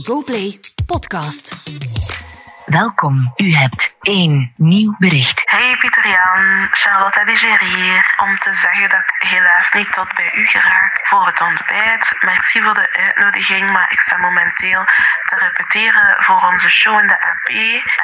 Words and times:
GoPlay 0.00 0.60
Podcast. 0.86 1.70
Welkom, 2.66 3.32
u 3.36 3.54
hebt 3.54 3.94
één 4.02 4.52
nieuw 4.56 4.94
bericht. 4.98 5.42
Hey 5.44 5.76
Pieter 5.76 6.08
Jan, 6.08 6.68
Charlotte 6.70 7.20
Adiger 7.20 7.58
hier. 7.64 8.14
Om 8.16 8.38
te 8.38 8.54
zeggen 8.54 8.88
dat 8.88 9.00
ik 9.00 9.28
helaas 9.28 9.72
niet 9.72 9.92
tot 9.92 10.14
bij 10.14 10.32
u 10.34 10.46
geraak 10.46 11.00
voor 11.04 11.26
het 11.26 11.40
ontbijt. 11.40 12.16
Merci 12.20 12.62
voor 12.62 12.74
de 12.74 12.88
uitnodiging, 12.92 13.70
maar 13.70 13.92
ik 13.92 14.00
sta 14.00 14.16
momenteel 14.16 14.84
te 15.28 15.36
repeteren 15.36 16.22
voor 16.22 16.40
onze 16.50 16.70
show 16.70 17.00
in 17.00 17.06
de 17.06 17.20
AP. 17.20 17.48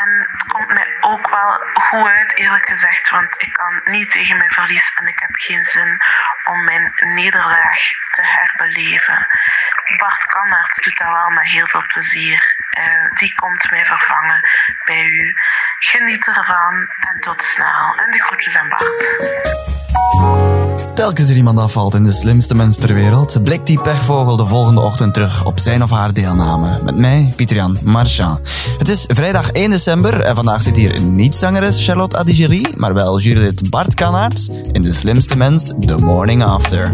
En 0.03 0.29
het 0.33 0.43
komt 0.47 0.69
mij 0.69 0.97
ook 1.01 1.31
wel 1.31 1.51
goed 1.73 2.09
uit, 2.09 2.37
eerlijk 2.37 2.69
gezegd, 2.69 3.11
want 3.11 3.43
ik 3.43 3.53
kan 3.53 3.81
niet 3.85 4.11
tegen 4.11 4.37
mijn 4.37 4.51
verlies 4.51 4.93
en 4.95 5.07
ik 5.07 5.19
heb 5.19 5.31
geen 5.33 5.65
zin 5.65 5.97
om 6.45 6.65
mijn 6.65 6.93
nederlaag 7.15 7.81
te 8.11 8.23
herbeleven. 8.23 9.27
Bart 9.97 10.27
Kannaerts 10.27 10.81
doet 10.83 10.99
dat 10.99 11.13
wel 11.13 11.31
met 11.31 11.47
heel 11.47 11.67
veel 11.67 11.87
plezier. 11.87 12.57
Eh, 12.71 13.11
die 13.15 13.35
komt 13.35 13.71
mij 13.71 13.87
vervangen 13.87 14.41
bij 14.85 15.05
u. 15.05 15.28
Geniet 15.93 16.27
ervan 16.27 16.75
en 17.13 17.21
tot 17.21 17.43
snel. 17.43 18.05
En 18.05 18.11
de 18.11 18.19
groetjes 18.19 18.57
aan 18.57 18.69
Bart. 18.69 18.85
Telkens 20.95 21.29
er 21.29 21.37
iemand 21.37 21.59
afvalt 21.59 21.95
in 21.95 22.03
de 22.03 22.13
slimste 22.13 22.55
mens 22.55 22.77
ter 22.77 22.95
wereld, 22.95 23.43
blikt 23.43 23.67
die 23.67 23.81
pechvogel 23.81 24.37
de 24.37 24.47
volgende 24.47 24.81
ochtend 24.81 25.15
terug 25.15 25.45
op 25.45 25.59
zijn 25.59 25.83
of 25.83 25.91
haar 25.91 26.13
deelname. 26.13 26.83
Met 26.83 26.97
mij, 26.97 27.33
Pieter-Jan 27.37 27.79
Marchand. 27.83 28.41
Het 28.79 28.89
is 28.89 29.05
vrijdag 29.09 29.51
1 29.51 29.71
december 29.71 30.21
en 30.21 30.35
vandaag 30.35 30.63
zit 30.63 30.77
hier 30.77 31.01
niet 31.01 31.35
zangeres 31.35 31.85
Charlotte 31.85 32.19
Adigerie, 32.19 32.77
maar 32.77 32.95
wel 32.95 33.19
jurylid 33.19 33.71
Bart 33.71 33.95
Kanaerts 33.95 34.49
in 34.73 34.83
de 34.83 34.93
slimste 34.93 35.37
mens 35.37 35.73
The 35.87 35.97
Morning 35.97 36.43
After. 36.45 36.91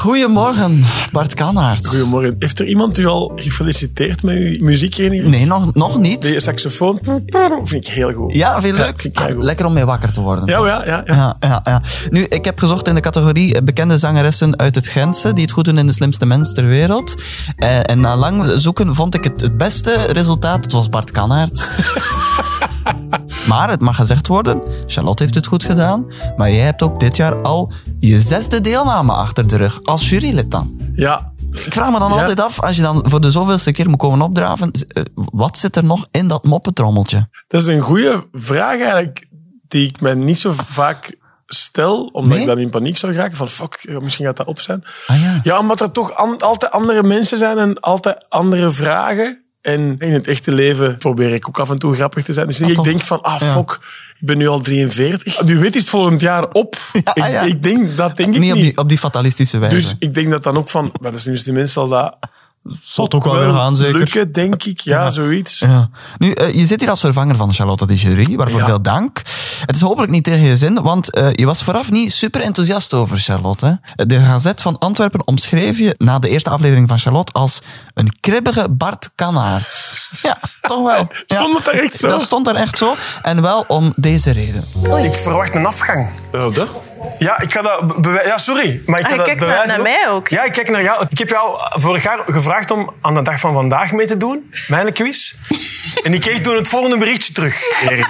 Goedemorgen, 0.00 0.84
Bart 1.12 1.34
Kanaerts. 1.34 1.88
Goedemorgen. 1.88 2.36
Heeft 2.38 2.60
er 2.60 2.66
iemand 2.66 2.98
u 2.98 3.06
al 3.06 3.32
gefeliciteerd 3.36 4.22
met 4.22 4.36
uw 4.36 4.64
muziekvereniging? 4.64 5.30
Nee, 5.30 5.46
nog, 5.46 5.74
nog 5.74 5.98
niet. 5.98 6.22
De 6.22 6.40
saxofoon 6.40 6.98
vind 7.64 7.88
ik 7.88 7.94
heel 7.94 8.12
goed. 8.12 8.34
Ja, 8.34 8.58
leuk. 8.58 9.00
vind 9.00 9.18
ik 9.18 9.18
heel 9.18 9.34
goed. 9.34 9.44
Lekker 9.44 9.66
om 9.66 9.72
mee 9.72 9.84
wakker 9.84 10.12
te 10.12 10.20
worden. 10.20 10.46
Ja, 10.46 10.66
ja, 10.66 10.84
ja. 10.84 11.02
ja. 11.06 11.36
Ja, 11.40 11.60
ja. 11.64 11.82
Nu, 12.10 12.24
ik 12.24 12.44
heb 12.44 12.58
gezocht 12.58 12.88
in 12.88 12.94
de 12.94 13.00
categorie 13.00 13.54
eh, 13.54 13.62
bekende 13.62 13.98
zangeressen 13.98 14.58
uit 14.58 14.74
het 14.74 14.86
Gentse 14.86 15.32
die 15.32 15.42
het 15.42 15.52
goed 15.52 15.64
doen 15.64 15.78
in 15.78 15.86
de 15.86 15.92
slimste 15.92 16.26
mens 16.26 16.54
ter 16.54 16.66
wereld. 16.66 17.22
Eh, 17.56 17.90
en 17.90 18.00
na 18.00 18.16
lang 18.16 18.52
zoeken 18.56 18.94
vond 18.94 19.14
ik 19.14 19.24
het, 19.24 19.40
het 19.40 19.56
beste 19.56 19.94
resultaat. 20.12 20.64
Het 20.64 20.72
was 20.72 20.88
Bart 20.88 21.10
Kanaert. 21.10 21.68
maar 23.48 23.70
het 23.70 23.80
mag 23.80 23.96
gezegd 23.96 24.26
worden, 24.26 24.62
Charlotte 24.86 25.22
heeft 25.22 25.34
het 25.34 25.46
goed 25.46 25.64
gedaan. 25.64 26.06
Maar 26.36 26.52
jij 26.52 26.64
hebt 26.64 26.82
ook 26.82 27.00
dit 27.00 27.16
jaar 27.16 27.42
al 27.42 27.72
je 28.00 28.18
zesde 28.20 28.60
deelname 28.60 29.12
achter 29.12 29.46
de 29.46 29.56
rug. 29.56 29.80
Als 29.84 30.08
jurylid 30.08 30.50
dan. 30.50 30.80
Ja. 30.94 31.32
Ik 31.52 31.72
vraag 31.72 31.90
me 31.90 31.98
dan 31.98 32.12
Ja. 32.12 32.20
altijd 32.20 32.40
af, 32.40 32.60
als 32.60 32.76
je 32.76 32.82
dan 32.82 33.04
voor 33.08 33.20
de 33.20 33.30
zoveelste 33.30 33.72
keer 33.72 33.88
moet 33.90 33.98
komen 33.98 34.22
opdraven, 34.22 34.70
eh, 34.72 35.02
wat 35.14 35.58
zit 35.58 35.76
er 35.76 35.84
nog 35.84 36.06
in 36.10 36.28
dat 36.28 36.44
moppetrommeltje? 36.44 37.28
Dat 37.48 37.60
is 37.62 37.66
een 37.66 37.80
goede 37.80 38.26
vraag 38.32 38.78
eigenlijk, 38.80 39.26
die 39.68 39.88
ik 39.88 40.00
me 40.00 40.14
niet 40.14 40.38
zo 40.38 40.50
vaak 40.54 41.16
stel, 41.46 42.04
omdat 42.12 42.32
Nee? 42.32 42.40
ik 42.40 42.46
dan 42.46 42.58
in 42.58 42.70
paniek 42.70 42.96
zou 42.96 43.12
raken 43.12 43.36
van 43.36 43.48
fuck, 43.48 43.98
misschien 44.02 44.26
gaat 44.26 44.36
dat 44.36 44.46
op 44.46 44.60
zijn. 44.60 44.84
Ah 45.06 45.20
ja. 45.22 45.40
Ja, 45.42 45.58
omdat 45.58 45.80
er 45.80 45.90
toch 45.90 46.14
an- 46.14 46.38
altijd 46.38 46.72
andere 46.72 47.02
mensen 47.02 47.38
zijn 47.38 47.58
en 47.58 47.80
altijd 47.80 48.24
andere 48.28 48.70
vragen. 48.70 49.42
En 49.62 49.96
in 49.98 50.12
het 50.12 50.26
echte 50.28 50.52
leven 50.52 50.96
probeer 50.96 51.34
ik 51.34 51.48
ook 51.48 51.58
af 51.58 51.70
en 51.70 51.78
toe 51.78 51.94
grappig 51.94 52.24
te 52.24 52.32
zijn. 52.32 52.46
Dus 52.46 52.62
Ah, 52.62 52.68
ik 52.68 52.74
toch? 52.74 52.84
denk 52.84 53.00
van, 53.00 53.20
ah 53.22 53.40
fuck, 53.40 53.70
ik 54.20 54.26
ben 54.26 54.38
nu 54.38 54.48
al 54.48 54.60
43. 54.60 55.42
Nu 55.42 55.58
weet 55.58 55.74
is 55.74 55.80
het 55.80 55.90
volgend 55.90 56.20
jaar 56.20 56.50
op. 56.52 56.76
Ja, 57.04 57.14
ik, 57.14 57.32
ja. 57.32 57.40
ik 57.40 57.62
denk, 57.62 57.96
dat 57.96 58.16
denk 58.16 58.34
ik 58.34 58.40
niet, 58.40 58.42
niet. 58.42 58.52
op 58.52 58.60
die, 58.60 58.76
op 58.78 58.88
die 58.88 58.98
fatalistische 58.98 59.58
wijze. 59.58 59.74
Dus 59.76 59.94
ik 59.98 60.14
denk 60.14 60.30
dat 60.30 60.42
dan 60.42 60.56
ook 60.56 60.68
van, 60.68 60.92
maar 61.00 61.10
dat 61.10 61.26
is 61.26 61.44
de 61.44 61.52
mensen 61.52 61.72
zal 61.72 61.88
dat 61.88 62.16
zal 62.82 63.04
het 63.04 63.14
ook 63.14 63.24
wel 63.24 63.34
weer 63.38 63.52
gaan, 63.54 63.76
zeker. 63.76 63.98
lukken, 63.98 64.32
denk 64.32 64.64
ik. 64.64 64.80
Ja, 64.80 65.10
zoiets. 65.10 65.58
Ja. 65.58 65.90
Nu, 66.18 66.32
eh, 66.32 66.54
je 66.54 66.66
zit 66.66 66.80
hier 66.80 66.90
als 66.90 67.00
vervanger 67.00 67.36
van 67.36 67.52
Charlotte 67.54 67.86
de 67.86 67.94
Jury, 67.94 68.36
waarvoor 68.36 68.58
Ja. 68.60 68.66
veel 68.66 68.82
dank. 68.82 69.22
Het 69.66 69.74
is 69.76 69.80
hopelijk 69.80 70.12
niet 70.12 70.24
tegen 70.24 70.40
je 70.46 70.56
zin, 70.56 70.82
want 70.82 71.10
eh, 71.14 71.26
je 71.32 71.46
was 71.46 71.62
vooraf 71.62 71.90
niet 71.90 72.12
super 72.12 72.40
enthousiast 72.40 72.94
over 72.94 73.18
Charlotte. 73.18 73.80
hè. 73.94 74.06
De 74.06 74.20
Gazet 74.20 74.62
van 74.62 74.78
Antwerpen 74.78 75.26
omschreef 75.26 75.78
je 75.78 75.94
na 75.98 76.18
de 76.18 76.28
eerste 76.28 76.50
aflevering 76.50 76.88
van 76.88 76.98
Charlotte 76.98 77.32
als 77.32 77.60
een 77.94 78.16
kribbige 78.20 78.68
Bart 78.70 79.10
Kanaerts. 79.14 79.98
Ja, 80.22 80.38
toch 80.60 80.82
wel. 80.82 81.08
Ja. 81.26 81.36
Stond 81.40 81.56
het 81.56 81.64
daar 81.64 81.74
echt 81.74 81.98
zo? 81.98 82.08
Dat 82.08 82.22
stond 82.22 82.46
er 82.48 82.54
echt 82.54 82.78
zo. 82.78 82.94
En 83.22 83.42
wel 83.42 83.64
om 83.68 83.92
deze 83.96 84.30
reden. 84.30 84.64
Ik 85.04 85.14
verwacht 85.14 85.54
een 85.54 85.66
afgang. 85.66 86.08
Oh, 86.32 86.54
dat? 86.54 86.68
Ja, 87.18 87.40
ik 87.40 87.52
ga 87.52 87.62
dat. 87.62 87.82
Ja, 88.24 88.38
sorry. 88.38 88.80
Maar 88.86 88.98
ik 89.00 89.04
Ah, 89.04 89.10
ga 89.10 89.16
dat 89.16 89.26
naar- 89.26 89.36
bewijzen 89.36 89.66
naar 89.68 89.78
ook. 89.78 89.82
mij 89.82 90.08
ook. 90.08 90.28
Ja, 90.28 90.42
ik 90.44 90.52
kijk 90.52 90.70
naar 90.70 90.82
jou. 90.82 91.06
Ik 91.10 91.18
heb 91.18 91.28
jou 91.28 91.58
vorig 91.70 92.02
jaar 92.02 92.18
gevraagd 92.26 92.70
om 92.70 92.94
aan 93.00 93.14
de 93.14 93.22
dag 93.22 93.40
van 93.40 93.52
vandaag 93.52 93.92
mee 93.92 94.06
te 94.06 94.16
doen. 94.16 94.54
Mijn 94.68 94.92
quiz. 94.92 95.34
En 96.02 96.14
ik 96.14 96.20
kreeg 96.20 96.40
toen 96.40 96.56
het 96.56 96.68
volgende 96.68 96.98
berichtje 96.98 97.32
terug, 97.32 97.62
Erik. 97.88 98.06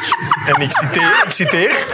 En 0.46 0.62
ik 0.62 0.70
citeer. 0.72 1.22
Ik 1.24 1.30
citeer 1.30 1.86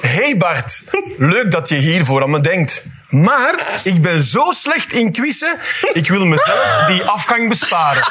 hey 0.00 0.36
Bart, 0.36 0.84
leuk 1.18 1.50
dat 1.50 1.68
je 1.68 1.74
hiervoor 1.74 2.22
aan 2.22 2.30
me 2.30 2.40
denkt. 2.40 2.84
Maar 3.08 3.54
ik 3.84 4.02
ben 4.02 4.20
zo 4.20 4.50
slecht 4.50 4.92
in 4.92 5.12
quizzen, 5.12 5.56
ik 5.92 6.08
wil 6.08 6.24
mezelf 6.24 6.84
die 6.86 7.02
afgang 7.04 7.48
besparen. 7.48 8.02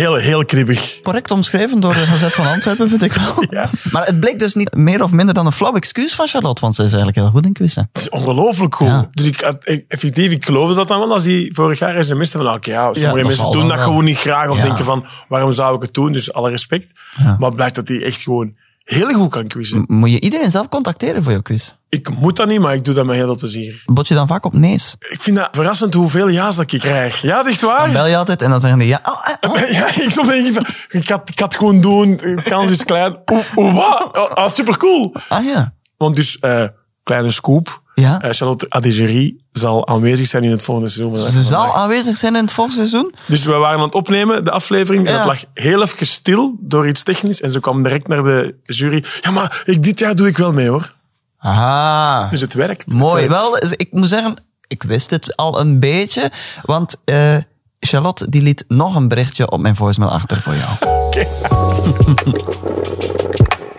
Heel, 0.00 0.14
heel 0.14 0.44
kribbig. 0.44 1.00
Correct 1.02 1.30
omschreven 1.30 1.80
door 1.80 1.92
de 1.92 1.98
Gazet 1.98 2.32
van 2.32 2.46
Antwerpen, 2.46 2.88
vind 2.88 3.02
ik 3.02 3.12
wel. 3.12 3.44
Ja. 3.50 3.68
Maar 3.92 4.06
het 4.06 4.20
bleek 4.20 4.38
dus 4.38 4.54
niet 4.54 4.74
meer 4.74 5.02
of 5.02 5.10
minder 5.10 5.34
dan 5.34 5.46
een 5.46 5.52
flauw 5.52 5.74
excuus 5.74 6.14
van 6.14 6.26
Charlotte, 6.26 6.60
want 6.60 6.74
ze 6.74 6.82
is 6.82 6.88
eigenlijk 6.88 7.16
heel 7.20 7.30
goed 7.30 7.46
in 7.46 7.52
quizzen. 7.52 7.88
Het 7.92 8.02
is 8.02 8.08
ongelooflijk 8.08 8.74
goed. 8.74 8.86
Ja. 8.86 9.08
Dus 9.12 9.26
ik, 9.26 9.40
ik- 9.62 9.84
effectief, 9.88 10.30
ik 10.30 10.44
geloofde 10.44 10.74
dat 10.74 10.88
dan 10.88 10.98
wel 10.98 11.12
als 11.12 11.22
die 11.22 11.54
vorig 11.54 11.78
jaar 11.78 12.04
sms'te 12.04 12.38
van 12.38 12.52
oké, 12.54 12.70
ja, 12.70 12.92
sommige 12.92 13.26
mensen 13.26 13.52
doen 13.52 13.68
dat 13.68 13.76
wel. 13.76 13.86
gewoon 13.86 14.04
niet 14.04 14.18
graag 14.18 14.48
of 14.48 14.56
Ja. 14.56 14.62
denken 14.62 14.84
van 14.84 15.04
waarom 15.28 15.52
zou 15.52 15.76
ik 15.76 15.82
het 15.82 15.94
doen? 15.94 16.12
Dus 16.12 16.32
alle 16.32 16.50
respect. 16.50 16.92
Maar 17.38 17.54
blijkt 17.54 17.74
dat 17.74 17.88
hij 17.88 18.02
echt 18.02 18.22
gewoon 18.22 18.54
heel 18.90 19.12
goed 19.12 19.30
kan 19.30 19.46
quizzen. 19.46 19.84
Moet 19.86 20.10
je 20.10 20.20
iedereen 20.20 20.50
zelf 20.50 20.68
contacteren 20.68 21.22
voor 21.22 21.32
jouw 21.32 21.42
quiz? 21.42 21.72
Ik 21.88 22.10
moet 22.18 22.36
dat 22.36 22.46
niet, 22.46 22.60
maar 22.60 22.74
ik 22.74 22.84
doe 22.84 22.94
dat 22.94 23.06
met 23.06 23.14
heel 23.16 23.24
veel 23.24 23.36
plezier. 23.36 23.82
Bot 23.86 24.08
je 24.08 24.14
dan 24.14 24.26
vaak 24.26 24.44
op 24.44 24.52
nee's? 24.52 24.96
Ik 24.98 25.22
vind 25.22 25.36
dat 25.36 25.48
verrassend 25.52 25.94
hoeveel 25.94 26.30
ja's 26.30 26.56
dat 26.56 26.72
ik 26.72 26.80
krijg. 26.80 27.22
Ja, 27.22 27.46
echt 27.46 27.60
waar? 27.60 27.84
Dan 27.84 27.92
bel 27.92 28.06
je 28.06 28.16
altijd 28.16 28.42
en 28.42 28.50
dan 28.50 28.60
zeggen 28.60 28.78
die 28.78 28.88
ja. 28.88 29.00
Oh, 29.02 29.28
eh, 29.40 29.50
oh. 29.50 29.70
Ja, 29.78 29.86
ik 29.86 30.10
soms 30.10 30.28
denk 30.28 30.46
ik 30.46 30.54
van, 30.54 30.66
ik 30.88 31.08
had, 31.08 31.28
ik 31.28 31.38
had 31.38 31.48
het 31.48 31.56
gewoon 31.56 31.80
doen, 31.80 32.16
de 32.16 32.42
kans 32.44 32.70
is 32.70 32.84
klein. 32.84 33.16
Oeh, 33.32 33.44
oeh, 33.56 33.74
wat? 33.74 34.18
Oh, 34.18 34.30
ah, 34.30 34.50
supercool. 34.50 35.14
Ah 35.28 35.44
ja. 35.44 35.72
Want 35.96 36.16
dus, 36.16 36.38
eh, 36.38 36.64
kleine 37.02 37.30
scoop. 37.30 37.79
Ja. 38.00 38.20
Eh, 38.20 38.30
Charlotte 38.32 38.66
Adigerie 38.68 39.44
zal 39.52 39.86
aanwezig 39.88 40.26
zijn 40.26 40.44
in 40.44 40.50
het 40.50 40.62
volgende 40.62 40.90
seizoen. 40.90 41.18
Ze 41.18 41.42
zal 41.42 41.76
aanwezig 41.76 42.16
zijn 42.16 42.36
in 42.36 42.42
het 42.42 42.52
volgende 42.52 42.86
seizoen. 42.86 43.14
Dus 43.26 43.44
we 43.44 43.52
waren 43.52 43.78
aan 43.78 43.84
het 43.84 43.94
opnemen, 43.94 44.44
de 44.44 44.50
aflevering. 44.50 45.06
En 45.06 45.16
het 45.16 45.24
lag 45.24 45.44
heel 45.54 45.82
even 45.82 46.06
stil 46.06 46.56
door 46.58 46.88
iets 46.88 47.02
technisch. 47.02 47.40
En 47.40 47.50
ze 47.50 47.60
kwam 47.60 47.82
direct 47.82 48.08
naar 48.08 48.22
de 48.22 48.54
jury. 48.64 49.04
Ja, 49.22 49.30
maar 49.30 49.62
ik, 49.64 49.82
dit 49.82 49.98
jaar 49.98 50.14
doe 50.14 50.26
ik 50.28 50.36
wel 50.36 50.52
mee 50.52 50.68
hoor. 50.68 50.94
Aha. 51.38 52.28
Dus 52.28 52.40
het 52.40 52.54
werkt. 52.54 52.84
Het 52.84 52.94
Mooi. 52.94 53.14
werkt. 53.14 53.28
Wel, 53.28 53.60
dus 53.60 53.72
ik 53.72 53.88
moet 53.90 54.08
zeggen, 54.08 54.36
ik 54.68 54.82
wist 54.82 55.10
het 55.10 55.36
al 55.36 55.60
een 55.60 55.80
beetje. 55.80 56.30
Want 56.62 56.96
eh, 57.04 57.36
Charlotte 57.80 58.28
die 58.28 58.42
liet 58.42 58.64
nog 58.68 58.94
een 58.94 59.08
berichtje 59.08 59.50
op 59.50 59.60
mijn 59.60 59.76
voicemail 59.76 60.12
achter 60.12 60.36
voor 60.40 60.54
jou. 60.54 60.76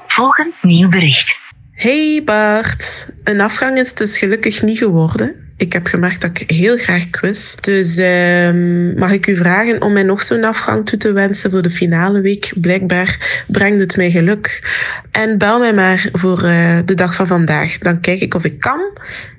Volgend 0.08 0.54
nieuw 0.62 0.90
bericht. 0.90 1.41
Hey 1.82 2.22
Bart, 2.26 3.10
een 3.24 3.42
afgang 3.42 3.78
is 3.78 3.94
dus 3.94 4.18
gelukkig 4.18 4.62
niet 4.62 4.78
geworden. 4.78 5.36
Ik 5.58 5.74
heb 5.74 5.88
gemerkt 5.88 6.22
dat 6.22 6.40
ik 6.40 6.50
heel 6.50 6.78
graag 6.78 7.10
quiz. 7.10 7.56
Dus 7.56 7.98
ehm, 7.98 8.94
mag 8.94 9.12
ik 9.12 9.28
u 9.28 9.36
vragen 9.36 9.82
om 9.82 9.94
mij 9.94 10.04
nog 10.04 10.24
zo'n 10.24 10.44
afgang 10.44 10.86
toe 10.86 11.00
te 11.00 11.12
wensen 11.12 11.52
voor 11.52 11.62
de 11.62 11.70
finale 11.70 12.22
week? 12.22 12.54
Blijkbaar 12.56 13.44
brengt 13.48 13.80
het 13.80 13.98
mij 13.98 14.12
geluk. 14.12 14.64
En 15.12 15.38
bel 15.38 15.60
mij 15.60 15.74
maar 15.74 16.10
voor 16.12 16.44
eh, 16.44 16.78
de 16.86 16.96
dag 16.96 17.16
van 17.16 17.28
vandaag. 17.28 17.78
Dan 17.78 18.00
kijk 18.00 18.22
ik 18.22 18.34
of 18.34 18.46
ik 18.46 18.60
kan. 18.60 18.82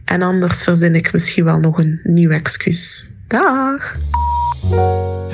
En 0.04 0.22
anders 0.22 0.62
verzin 0.62 0.94
ik 0.94 1.12
misschien 1.12 1.44
wel 1.44 1.58
nog 1.58 1.78
een 1.78 2.00
nieuw 2.02 2.30
excuus. 2.30 3.10
Dag! 3.26 3.96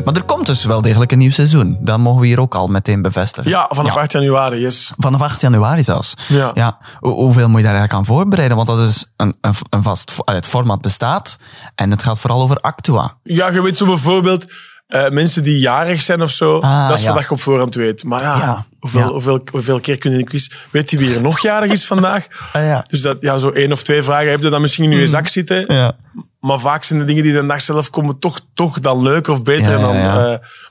Maar 0.04 0.16
er 0.16 0.22
komt 0.24 0.46
dus 0.46 0.64
wel 0.64 0.80
degelijk 0.82 1.12
een 1.12 1.18
nieuw 1.18 1.30
seizoen. 1.30 1.76
Dat 1.80 1.98
mogen 1.98 2.20
we 2.20 2.26
hier 2.26 2.40
ook 2.40 2.54
al 2.54 2.68
meteen 2.68 3.02
bevestigen. 3.02 3.50
Ja, 3.50 3.66
vanaf 3.72 3.96
8 3.96 4.12
januari, 4.12 4.60
yes. 4.60 4.92
Vanaf 4.98 5.22
8 5.22 5.40
januari 5.40 5.82
zelfs. 5.82 6.14
Ja. 6.28 6.78
Hoe- 6.98 7.12
hoeveel 7.14 7.48
moet 7.48 7.58
je 7.60 7.64
daar 7.66 7.74
eigenlijk 7.74 7.92
aan 7.92 8.14
voorbereiden? 8.16 8.56
Want 8.56 8.68
dat 8.68 8.78
is 8.80 9.12
een, 9.16 9.36
een, 9.40 9.54
een 9.70 9.82
vast... 9.82 10.12
Het 10.24 10.46
format 10.46 10.80
bestaat 10.80 11.38
en 11.74 11.90
het 11.90 12.02
gaat 12.02 12.18
vooral 12.18 12.42
over 12.42 12.56
Actua. 12.60 13.12
Ja, 13.22 13.48
je 13.50 13.62
weet 13.62 13.76
zo 13.76 13.86
bijvoorbeeld... 13.86 14.44
eh, 14.86 15.08
mensen 15.08 15.42
die 15.44 15.58
jarig 15.58 16.02
zijn 16.02 16.22
of 16.22 16.30
zo, 16.30 16.58
Ah, 16.60 16.88
dat 16.88 16.98
is 16.98 17.04
ja. 17.04 17.12
wat 17.14 17.22
je 17.22 17.30
op 17.30 17.40
voorhand 17.40 17.74
weet. 17.74 18.04
Maar 18.04 18.22
ja, 18.22 18.36
Ja. 18.36 18.66
Hoeveel, 18.78 19.00
Ja. 19.00 19.08
hoeveel, 19.08 19.40
hoeveel 19.52 19.80
keer 19.80 19.98
kun 19.98 20.18
je 20.18 20.24
quiz... 20.24 20.48
Weet 20.70 20.90
je 20.90 20.98
wie 20.98 21.14
er 21.14 21.20
nog 21.20 21.40
jarig 21.40 21.72
is 21.72 21.86
vandaag? 21.86 22.26
Ah, 22.52 22.62
ja. 22.64 22.84
Dus 22.88 23.00
dat, 23.00 23.16
ja, 23.20 23.38
zo 23.38 23.50
één 23.50 23.72
of 23.72 23.82
twee 23.82 24.02
vragen 24.02 24.30
heb 24.30 24.40
je 24.40 24.48
dan 24.50 24.60
misschien 24.60 24.92
in 24.92 24.98
je 24.98 25.08
zak 25.08 25.28
zitten. 25.28 25.74
Ja. 25.74 25.96
Maar 26.40 26.58
vaak 26.58 26.84
zijn 26.84 26.98
de 26.98 27.04
dingen 27.04 27.22
die 27.22 27.32
de 27.32 27.46
dag 27.46 27.62
zelf 27.62 27.90
komen 27.90 28.18
toch, 28.18 28.40
toch 28.54 28.80
dan 28.80 29.02
leuker 29.02 29.32
of 29.32 29.42
beter. 29.42 29.78
Dan, 29.80 29.94
eh, 29.96 30.12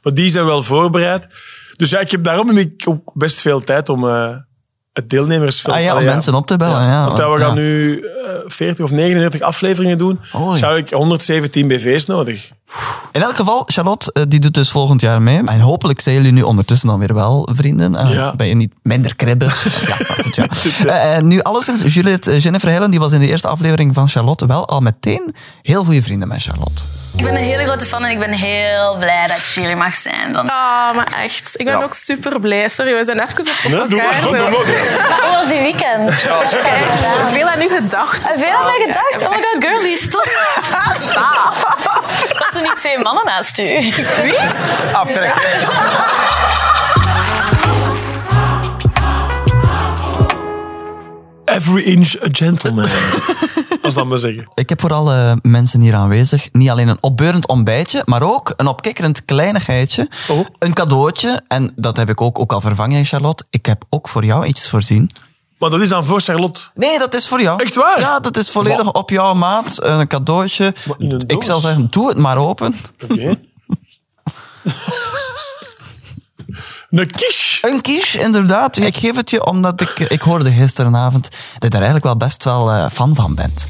maar 0.04 0.14
die 0.14 0.30
zijn 0.30 0.46
wel 0.46 0.62
voorbereid. 0.62 1.28
Dus 1.76 1.90
ja, 1.90 2.00
ik 2.00 2.12
heb 2.12 2.24
daarom 2.24 2.48
heb 2.48 2.58
ik 2.58 2.84
ook 2.88 3.12
best 3.14 3.42
veel 3.42 3.60
tijd 3.60 3.90
om 3.90 4.08
eh, 4.10 4.36
het 4.98 5.10
deelnemersveld... 5.10 5.76
Ah 5.76 5.82
ja, 5.82 5.92
om 5.92 5.98
Allee, 5.98 6.08
mensen 6.10 6.34
op 6.36 6.48
te 6.48 6.56
bellen. 6.56 6.82
Ja. 6.82 7.06
Want 7.06 7.18
ja, 7.18 7.30
we 7.32 7.40
gaan 7.40 7.48
Ja. 7.50 7.54
nu 7.54 8.00
eh, 8.00 8.34
40 8.46 8.86
of 8.86 8.92
39 8.92 9.42
afleveringen 9.42 9.98
doen. 9.98 10.20
Oei. 10.36 10.58
Zou 10.58 10.78
ik 10.78 10.90
117 10.90 11.68
BV's 11.68 12.06
nodig. 12.06 12.50
In 13.12 13.22
elk 13.22 13.36
geval, 13.36 13.64
Charlotte, 13.66 14.12
eh, 14.14 14.24
die 14.28 14.40
doet 14.40 14.54
dus 14.54 14.72
volgend 14.72 15.02
jaar 15.02 15.22
mee. 15.22 15.38
En 15.46 15.60
hopelijk 15.60 16.02
zijn 16.02 16.16
jullie 16.16 16.32
nu 16.32 16.42
ondertussen 16.42 16.88
dan 16.88 17.00
weer 17.00 17.14
wel 17.14 17.50
vrienden. 17.54 17.96
Eh, 17.96 18.14
Ja. 18.14 18.34
Ben 18.36 18.48
je 18.48 18.56
niet 18.56 18.74
minder 18.84 19.16
kribben? 19.16 19.48
ja, 19.88 19.96
goed, 20.14 20.36
ja. 20.36 20.46
Eh, 20.86 21.16
eh, 21.18 21.24
nu, 21.24 21.42
alleszins, 21.42 21.94
Juliette 21.94 22.32
eh, 22.32 22.40
Jennifer 22.44 22.70
Helen, 22.70 22.92
die 22.92 23.00
was 23.00 23.12
in 23.12 23.20
de 23.20 23.28
eerste 23.28 23.48
aflevering 23.48 23.94
van 23.94 24.10
Charlotte 24.10 24.46
wel 24.48 24.68
al 24.68 24.80
meteen 24.80 25.36
heel 25.62 25.84
goede 25.84 26.02
vrienden 26.04 26.28
met 26.28 26.44
Charlotte. 26.44 26.84
Ik 27.16 27.24
ben 27.24 27.36
een 27.36 27.42
hele 27.44 27.64
grote 27.66 27.86
fan 27.86 28.04
en 28.06 28.12
ik 28.12 28.20
ben 28.20 28.32
heel 28.32 28.98
blij 29.00 29.28
dat 29.28 29.38
ik 29.38 29.64
hier 29.64 29.78
mag 29.78 29.96
zijn. 29.96 30.34
Dan. 30.34 30.50
Ah, 30.50 30.96
maar 30.96 31.14
echt. 31.24 31.50
Ik 31.60 31.66
ben 31.66 31.78
Ja. 31.78 31.84
ook 31.84 31.94
super 31.94 32.40
blij. 32.40 32.70
Sorry, 32.70 32.96
we 32.96 33.04
zijn 33.04 33.20
even 33.22 33.40
op 33.40 33.72
Nee, 33.72 33.88
doe 33.88 34.02
elkaar. 34.02 34.22
maar, 34.22 34.40
doe 34.40 34.40
zo. 34.40 34.50
maar. 34.50 34.66
Hoe 35.22 35.32
was 35.32 35.48
die 35.48 35.62
weekend? 35.62 36.14
Veel 37.32 37.48
aan 37.48 37.62
u 37.62 37.70
gedacht. 37.70 38.28
Veel 38.36 38.54
aan 38.54 38.64
mij 38.66 38.84
gedacht? 38.86 39.24
Oh 39.24 39.30
my 39.30 39.44
god, 39.44 39.64
girlie, 39.64 39.98
stop. 39.98 40.30
Stop. 41.10 41.76
Wat 42.40 42.50
doen 42.54 42.64
die 42.64 42.76
twee 42.76 42.98
mannen 43.00 43.26
naast 43.26 43.58
u? 43.60 43.64
Wie? 44.22 44.40
Aftrekken. 44.94 45.42
Every 51.48 51.84
inch 51.84 52.16
a 52.22 52.28
gentleman. 52.32 52.88
Als 53.82 53.94
dat 53.94 54.06
maar 54.06 54.18
zeggen. 54.18 54.48
Ik 54.54 54.70
heb 54.70 54.82
voor 54.82 54.94
alle 54.94 55.40
mensen 55.42 55.82
hier 55.82 55.96
aanwezig 55.96 56.50
niet 56.52 56.70
alleen 56.70 56.88
een 56.88 57.04
opbeurend 57.04 57.48
ontbijtje, 57.48 58.02
maar 58.06 58.22
ook 58.22 58.54
een 58.58 58.68
opkikkerend 58.68 59.26
kleinigheidje. 59.26 60.10
Oh. 60.28 60.46
Een 60.60 60.74
cadeautje. 60.74 61.42
En 61.48 61.72
dat 61.76 61.98
heb 61.98 62.10
ik 62.10 62.22
ook, 62.22 62.40
ook 62.40 62.52
al 62.52 62.62
vervangen, 62.62 63.06
Charlotte. 63.06 63.46
Ik 63.50 63.66
heb 63.66 63.84
ook 63.90 64.10
voor 64.10 64.26
jou 64.26 64.46
iets 64.46 64.70
voorzien. 64.70 65.12
Maar 65.58 65.70
dat 65.70 65.82
is 65.82 65.90
dan 65.90 66.06
voor 66.06 66.22
Charlotte. 66.22 66.62
Nee, 66.76 67.00
dat 67.00 67.14
is 67.14 67.28
voor 67.28 67.42
jou. 67.42 67.64
Echt 67.64 67.76
waar? 67.76 68.00
Ja, 68.00 68.20
dat 68.20 68.38
is 68.38 68.50
volledig 68.50 68.94
op 68.94 69.10
jouw 69.10 69.34
maat. 69.34 69.84
Een 69.84 70.08
cadeautje. 70.08 70.74
een 70.98 71.24
Ik 71.28 71.44
zal 71.44 71.60
zeggen, 71.60 71.88
doe 71.90 72.08
het 72.08 72.18
maar 72.18 72.38
open. 72.38 72.76
Oké. 73.04 73.40
Een 76.90 77.12
quiche. 77.12 77.68
Een 77.70 77.82
quiche, 77.82 78.20
inderdaad. 78.20 78.78
Ik 78.78 78.96
geef 78.96 79.16
het 79.16 79.30
je 79.30 79.46
omdat 79.46 79.82
ik, 79.82 80.00
ik 80.00 80.22
hoorde 80.22 80.52
gisteravond 80.52 81.24
dat 81.54 81.64
je 81.64 81.70
daar 81.70 81.82
eigenlijk 81.82 82.04
wel 82.04 82.18
best 82.18 82.44
wel 82.44 82.72
eh, 82.72 82.86
fan 82.92 83.16
van 83.16 83.36
bent. 83.36 83.68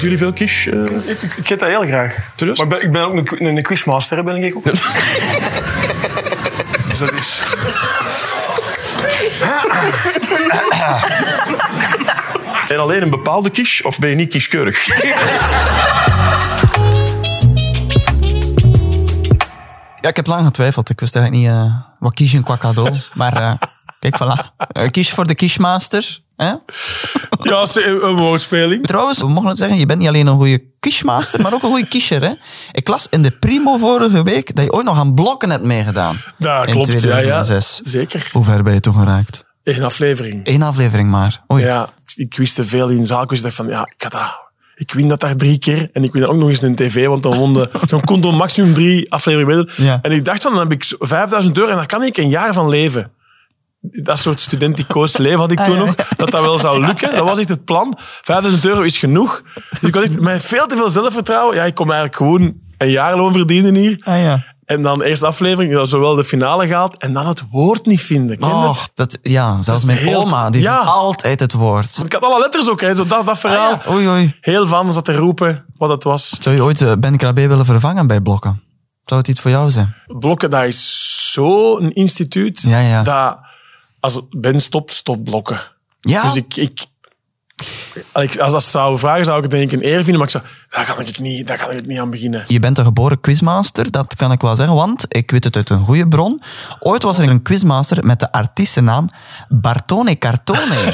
Jullie 0.00 0.18
veel 0.18 0.32
quiche? 0.32 0.70
eh? 0.70 1.10
Ik, 1.10 1.22
ik 1.36 1.50
eet 1.50 1.58
dat 1.58 1.68
heel 1.68 1.82
graag. 1.82 2.16
Serieus? 2.36 2.58
Maar 2.58 2.66
ik 2.66 2.72
ben, 2.76 2.84
ik 2.86 2.92
ben 2.92 3.02
ook 3.02 3.12
een, 3.40 3.44
een 3.46 3.62
quizmaster, 3.62 4.24
ben 4.24 4.36
ik 4.36 4.56
ook. 4.56 4.64
dus 6.88 6.98
dat 6.98 7.12
is... 7.12 7.40
En 12.68 12.78
alleen 12.78 13.02
een 13.02 13.10
bepaalde 13.10 13.50
kies 13.50 13.82
of 13.82 13.98
ben 13.98 14.10
je 14.10 14.16
niet 14.16 14.30
kieskeurig? 14.30 14.86
Ja, 20.06 20.12
ik 20.12 20.18
heb 20.18 20.26
lang 20.26 20.46
getwijfeld. 20.46 20.90
Ik 20.90 21.00
wist 21.00 21.16
eigenlijk 21.16 21.46
niet 21.46 21.54
eh, 21.54 21.74
wat 21.98 22.14
kiezen 22.14 22.42
qua 22.42 22.56
cadeau. 22.56 23.00
Maar 23.14 23.36
eh, 23.36 23.52
kijk, 23.98 24.16
voilà. 24.22 24.54
Eh, 24.68 24.88
kies 24.88 25.10
voor 25.10 25.26
de 25.26 25.34
kiesmaster. 25.34 26.18
Hè? 26.36 26.46
Ja, 27.42 27.66
een, 27.74 28.16
woordspeling. 28.16 28.86
Trouwens, 28.86 29.18
we 29.18 29.28
mogen 29.28 29.48
het 29.48 29.58
zeggen, 29.58 29.78
je 29.78 29.86
bent 29.86 29.98
niet 29.98 30.08
alleen 30.08 30.26
een 30.26 30.36
goede 30.36 30.62
kiesmaster, 30.80 31.40
maar 31.40 31.54
ook 31.54 31.62
een 31.62 31.68
goede 31.68 31.88
kiesjer. 31.88 32.22
Hè? 32.22 32.32
Ik 32.72 32.88
las 32.88 33.08
in 33.08 33.22
de 33.22 33.30
Primo 33.30 33.76
vorige 33.76 34.22
week 34.22 34.56
dat 34.56 34.64
je 34.64 34.72
ooit 34.72 34.84
nog 34.84 34.98
aan 34.98 35.14
blokken 35.14 35.50
hebt 35.50 35.64
meegedaan. 35.64 36.16
In 36.38 36.46
klopt, 36.70 36.86
ja, 36.86 37.18
ja. 37.18 37.42
2006. 37.42 37.80
Zeker. 37.84 38.28
Hoe 38.32 38.44
ver 38.44 38.62
ben 38.62 38.74
je 38.74 38.80
toen 38.80 38.94
geraakt? 38.94 39.44
Eén 39.64 39.82
aflevering. 39.82 40.40
Eén 40.48 40.62
aflevering 40.62 41.10
maar. 41.10 41.42
Oei. 41.52 41.64
Ja, 41.64 41.88
ik 42.14 42.36
wist 42.36 42.54
te 42.54 42.64
veel 42.64 42.88
in 42.88 43.06
zaalquiz. 43.06 43.38
Ik 43.38 43.44
dacht 43.44 43.56
van, 43.56 43.66
ja, 43.66 43.88
ik 43.96 44.02
had 44.02 44.12
dat... 44.12 44.45
Ik 44.78 44.92
win 44.92 45.08
dat 45.08 45.20
daar 45.20 45.36
drie 45.36 45.58
keer. 45.58 45.88
En 45.92 46.04
ik 46.04 46.12
win 46.12 46.22
dat 46.22 46.30
ook 46.30 46.36
nog 46.36 46.48
eens 46.48 46.62
in 46.62 46.74
tv, 46.74 47.06
want 47.06 47.22
dan, 47.22 47.36
won 47.36 47.54
de, 47.54 47.70
dan 47.88 48.00
kon 48.00 48.36
maximum 48.36 48.74
drie 48.74 49.12
afleveringen 49.12 49.56
meedoen. 49.56 49.86
Ja. 49.86 49.98
En 50.02 50.12
ik 50.12 50.24
dacht 50.24 50.42
van, 50.42 50.52
dan 50.52 50.60
heb 50.60 50.72
ik 50.72 50.84
zo 50.84 50.96
5000 50.98 51.56
euro 51.56 51.70
en 51.70 51.76
daar 51.76 51.86
kan 51.86 52.02
ik 52.02 52.16
een 52.16 52.28
jaar 52.28 52.52
van 52.52 52.68
leven. 52.68 53.10
Dat 53.80 54.18
soort 54.18 54.40
studenticoos 54.40 55.16
leven 55.26 55.38
had 55.38 55.50
ik 55.50 55.60
toen 55.60 55.78
Ah, 55.78 55.80
ja, 55.80 55.84
nog. 55.84 55.94
Dat 55.94 56.30
dat 56.30 56.42
wel 56.42 56.58
zou 56.58 56.86
lukken. 56.86 57.12
Dat 57.12 57.24
was 57.24 57.38
echt 57.38 57.48
het 57.48 57.64
plan. 57.64 57.98
5000 58.22 58.66
euro 58.66 58.82
is 58.82 58.98
genoeg. 58.98 59.42
Dus 59.80 59.88
ik 59.88 59.94
had 59.94 60.02
echt 60.02 60.20
met 60.20 60.42
veel 60.42 60.66
te 60.66 60.76
veel 60.76 60.90
zelfvertrouwen. 60.90 61.56
Ja, 61.56 61.64
ik 61.64 61.74
kom 61.74 61.90
eigenlijk 61.90 62.16
gewoon 62.16 62.54
een 62.78 62.90
jaarloon 62.90 63.32
verdienen 63.32 63.74
hier. 63.74 64.00
Ah, 64.04 64.18
ja. 64.22 64.55
En 64.66 64.82
dan 64.82 64.98
de 64.98 65.04
eerste 65.04 65.26
aflevering, 65.26 65.72
ja, 65.72 65.84
zowel 65.84 66.14
de 66.14 66.24
finale 66.24 66.66
gehaald 66.66 66.96
en 66.98 67.12
dan 67.12 67.26
het 67.26 67.42
woord 67.50 67.86
niet 67.86 68.00
vinden. 68.00 68.38
Ken 68.38 68.48
Oh, 68.48 68.68
het? 68.68 68.90
dat, 68.94 69.18
ja, 69.22 69.62
zelfs 69.62 69.84
mijn 69.84 69.98
heel- 69.98 70.20
oma, 70.20 70.50
die 70.50 70.62
Ja. 70.62 70.74
vindt 70.76 70.90
altijd 70.90 71.40
het 71.40 71.52
woord. 71.52 71.96
Want 71.96 72.06
ik 72.06 72.12
had 72.12 72.22
alle 72.22 72.40
letters 72.40 72.68
ook, 72.68 72.80
hè, 72.80 72.94
zo 72.94 73.06
dat, 73.06 73.26
dat 73.26 73.38
verhaal. 73.38 73.72
Ah, 73.72 73.84
ja. 73.84 73.92
Oei, 73.92 74.08
oei. 74.08 74.36
Heel 74.40 74.66
van 74.66 74.92
zat 74.92 75.04
te 75.04 75.16
roepen 75.16 75.64
wat 75.76 75.88
het 75.88 76.04
was. 76.04 76.28
Zou 76.40 76.54
je 76.56 76.62
ooit 76.62 76.82
eh, 76.82 76.92
Ben 76.98 77.16
Krabbe 77.16 77.48
willen 77.48 77.64
vervangen 77.64 78.06
bij 78.06 78.20
blokken? 78.20 78.62
Zou 79.04 79.20
het 79.20 79.28
iets 79.28 79.40
voor 79.40 79.50
jou 79.50 79.70
zijn? 79.70 79.94
Blokken, 80.06 80.50
dat 80.50 80.64
is 80.64 81.32
zo'n 81.32 81.90
instituut. 81.92 82.60
Ja, 82.60 82.78
ja. 82.78 83.02
Dat 83.02 83.38
als 84.00 84.20
Ben 84.30 84.60
stopt, 84.60 84.92
stopt 84.92 85.24
blokken. 85.24 85.60
Ja? 86.00 86.22
Dus 86.22 86.34
ik... 86.34 86.56
ik 86.56 86.84
als 88.12 88.52
dat 88.52 88.62
zou 88.62 88.98
vragen, 88.98 89.24
zou 89.24 89.36
ik 89.36 89.42
het 89.42 89.52
denk 89.52 89.72
ik 89.72 89.80
een 89.80 89.86
eer 89.86 90.04
vinden. 90.04 90.16
Maar 90.16 90.24
ik 90.24 90.30
zou, 90.30 90.44
daar 90.68 90.94
kan 90.94 91.06
ik 91.06 91.18
niet, 91.18 91.46
daar 91.46 91.58
kan 91.58 91.70
ik 91.70 91.86
niet 91.86 91.98
aan 91.98 92.10
beginnen. 92.10 92.44
Je 92.46 92.58
bent 92.58 92.78
een 92.78 92.84
geboren 92.84 93.20
quizmaster, 93.20 93.90
dat 93.90 94.16
kan 94.16 94.32
ik 94.32 94.40
wel 94.40 94.56
zeggen, 94.56 94.76
want 94.76 95.04
ik 95.08 95.30
weet 95.30 95.44
het 95.44 95.56
uit 95.56 95.70
een 95.70 95.84
goede 95.84 96.08
bron. 96.08 96.42
Ooit 96.80 97.02
was 97.02 97.18
er 97.18 97.28
een 97.28 97.42
quizmaster 97.42 98.04
met 98.04 98.20
de 98.20 98.32
artiestennaam 98.32 99.08
Bartone 99.48 100.18
Cartone. 100.18 100.92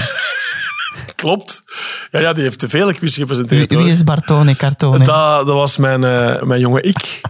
Klopt. 1.14 1.62
Ja, 2.10 2.20
ja 2.20 2.32
die 2.32 2.42
heeft 2.42 2.58
te 2.58 2.68
veel 2.68 2.92
quiz 2.92 3.16
gepresenteerd. 3.16 3.74
wie 3.74 3.90
is 3.90 4.04
Bartone 4.04 4.56
Cartone? 4.56 5.04
Dat, 5.04 5.46
dat 5.46 5.54
was 5.54 5.76
mijn, 5.76 6.04
eh, 6.04 6.42
mijn 6.42 6.60
jonge 6.60 6.80
ik. 6.80 7.20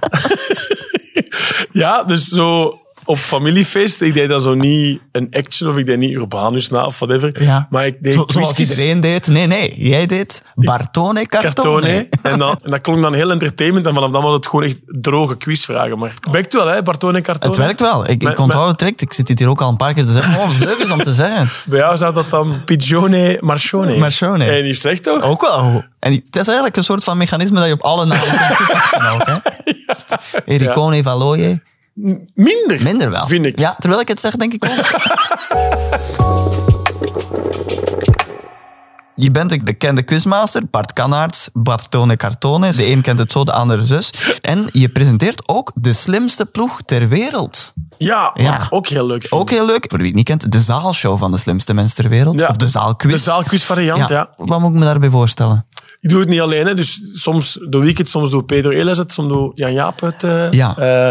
ja, 1.82 2.04
dus 2.04 2.28
zo 2.28 2.80
op 3.04 3.18
familiefeest, 3.18 4.00
ik 4.00 4.14
deed 4.14 4.28
dan 4.28 4.40
zo 4.40 4.54
niet 4.54 5.00
een 5.12 5.26
action 5.30 5.70
of 5.70 5.76
ik 5.76 5.86
deed 5.86 5.98
niet 5.98 6.12
Urbanus 6.14 6.68
na 6.68 6.84
of 6.86 6.98
whatever. 6.98 7.42
Ja. 7.42 7.66
Maar 7.70 7.86
ik 7.86 7.96
deed 8.02 8.14
Zo- 8.14 8.24
zoals 8.26 8.58
iedereen 8.58 9.00
deed. 9.00 9.26
Nee, 9.26 9.46
nee, 9.46 9.72
jij 9.76 10.06
deed 10.06 10.44
Bartone 10.54 11.26
Cartone. 11.26 12.08
En, 12.22 12.38
dan, 12.38 12.56
en 12.62 12.70
dat 12.70 12.80
klonk 12.80 13.02
dan 13.02 13.14
heel 13.14 13.30
entertainment. 13.30 13.86
En 13.86 13.94
vanaf 13.94 14.10
dan 14.10 14.22
was 14.22 14.34
het 14.34 14.46
gewoon 14.46 14.64
echt 14.64 14.76
droge 14.86 15.36
quizvragen. 15.36 15.98
Maar 15.98 16.08
het 16.08 16.32
werkt 16.32 16.52
wel, 16.52 16.66
hè, 16.66 16.82
Bartone 16.82 17.20
Cartone. 17.20 17.54
Het 17.54 17.64
werkt 17.64 17.80
wel. 17.80 18.08
Ik, 18.10 18.22
ik 18.22 18.38
onthoud 18.38 18.68
het 18.68 18.78
direct. 18.78 19.00
Ik 19.02 19.12
zit 19.12 19.38
hier 19.38 19.48
ook 19.48 19.60
al 19.60 19.68
een 19.68 19.76
paar 19.76 19.94
keer 19.94 20.04
te 20.04 20.12
zeggen. 20.12 20.34
Oh, 20.40 20.46
wat 20.46 20.58
leuk 20.58 20.78
is 20.78 20.90
om 20.90 21.02
te 21.02 21.12
zeggen. 21.12 21.48
Bij 21.70 21.78
jou 21.78 21.96
zou 21.96 22.14
dat 22.14 22.30
dan 22.30 22.62
Pigione 22.64 23.38
Marchone. 23.40 23.96
Marchone. 23.98 24.44
En 24.44 24.64
niet 24.64 24.78
slecht, 24.78 25.02
toch? 25.02 25.22
Ook 25.22 25.40
wel. 25.40 25.84
En 25.98 26.12
het 26.12 26.36
is 26.36 26.46
eigenlijk 26.46 26.76
een 26.76 26.84
soort 26.84 27.04
van 27.04 27.16
mechanisme 27.16 27.58
dat 27.58 27.66
je 27.66 27.72
op 27.72 27.80
alle 27.82 28.06
namen 28.06 28.26
kunt 28.28 28.58
toepassen? 28.90 29.42
Ericone 30.44 31.02
Valoye. 31.02 31.60
Minder. 32.34 32.82
Minder 32.82 33.10
wel. 33.10 33.26
Vind 33.26 33.46
ik. 33.46 33.58
Ja, 33.58 33.76
terwijl 33.78 34.00
ik 34.00 34.08
het 34.08 34.20
zeg, 34.20 34.36
denk 34.36 34.52
ik 34.52 34.64
ook. 34.64 34.70
Je 39.14 39.30
bent 39.30 39.52
een 39.52 39.64
bekende 39.64 40.02
quizmaster, 40.02 40.62
Bart 40.70 40.92
Kanaerts, 40.92 41.48
Bartone 41.52 42.16
Cartone. 42.16 42.72
De 42.72 42.90
een 42.90 43.00
kent 43.00 43.18
het 43.18 43.32
zo, 43.32 43.44
de 43.44 43.52
andere 43.52 43.86
zus. 43.86 44.12
En 44.40 44.68
je 44.72 44.88
presenteert 44.88 45.48
ook 45.48 45.72
de 45.74 45.92
slimste 45.92 46.46
ploeg 46.46 46.82
ter 46.82 47.08
wereld. 47.08 47.72
Ja, 47.98 48.30
Ja. 48.34 48.66
ook 48.70 48.86
heel 48.86 49.06
leuk. 49.06 49.26
Ook 49.30 49.50
heel 49.50 49.66
leuk. 49.66 49.84
Voor 49.88 49.98
wie 49.98 50.06
het 50.06 50.16
niet 50.16 50.24
kent, 50.24 50.52
de 50.52 50.60
zaalshow 50.60 51.18
van 51.18 51.30
de 51.30 51.38
slimste 51.38 51.74
mensen 51.74 51.96
ter 51.96 52.08
wereld. 52.08 52.40
Ja. 52.40 52.48
Of 52.48 52.56
de 52.56 52.66
zaalquiz. 52.68 53.12
De 53.12 53.18
zaalquiz 53.18 53.62
variant, 53.64 54.08
ja. 54.08 54.30
Wat 54.36 54.60
moet 54.60 54.72
ik 54.72 54.78
me 54.78 54.84
daarbij 54.84 55.10
voorstellen? 55.10 55.66
Ik 56.02 56.08
doe 56.08 56.20
het 56.20 56.28
niet 56.28 56.40
alleen. 56.40 56.66
Hè. 56.66 56.74
Dus 56.74 57.00
soms 57.12 57.58
doe 57.68 57.88
ik 57.88 57.98
het, 57.98 58.08
soms 58.08 58.30
doe 58.30 58.44
Pedro 58.44 58.70
Elis 58.70 58.98
het, 58.98 59.12
soms 59.12 59.28
doe 59.28 59.50
Jan 59.54 59.72
Jaap 59.72 60.00
het. 60.00 60.22
eh. 60.24 60.50
Ja. 60.50 60.76
Eh, 60.76 61.08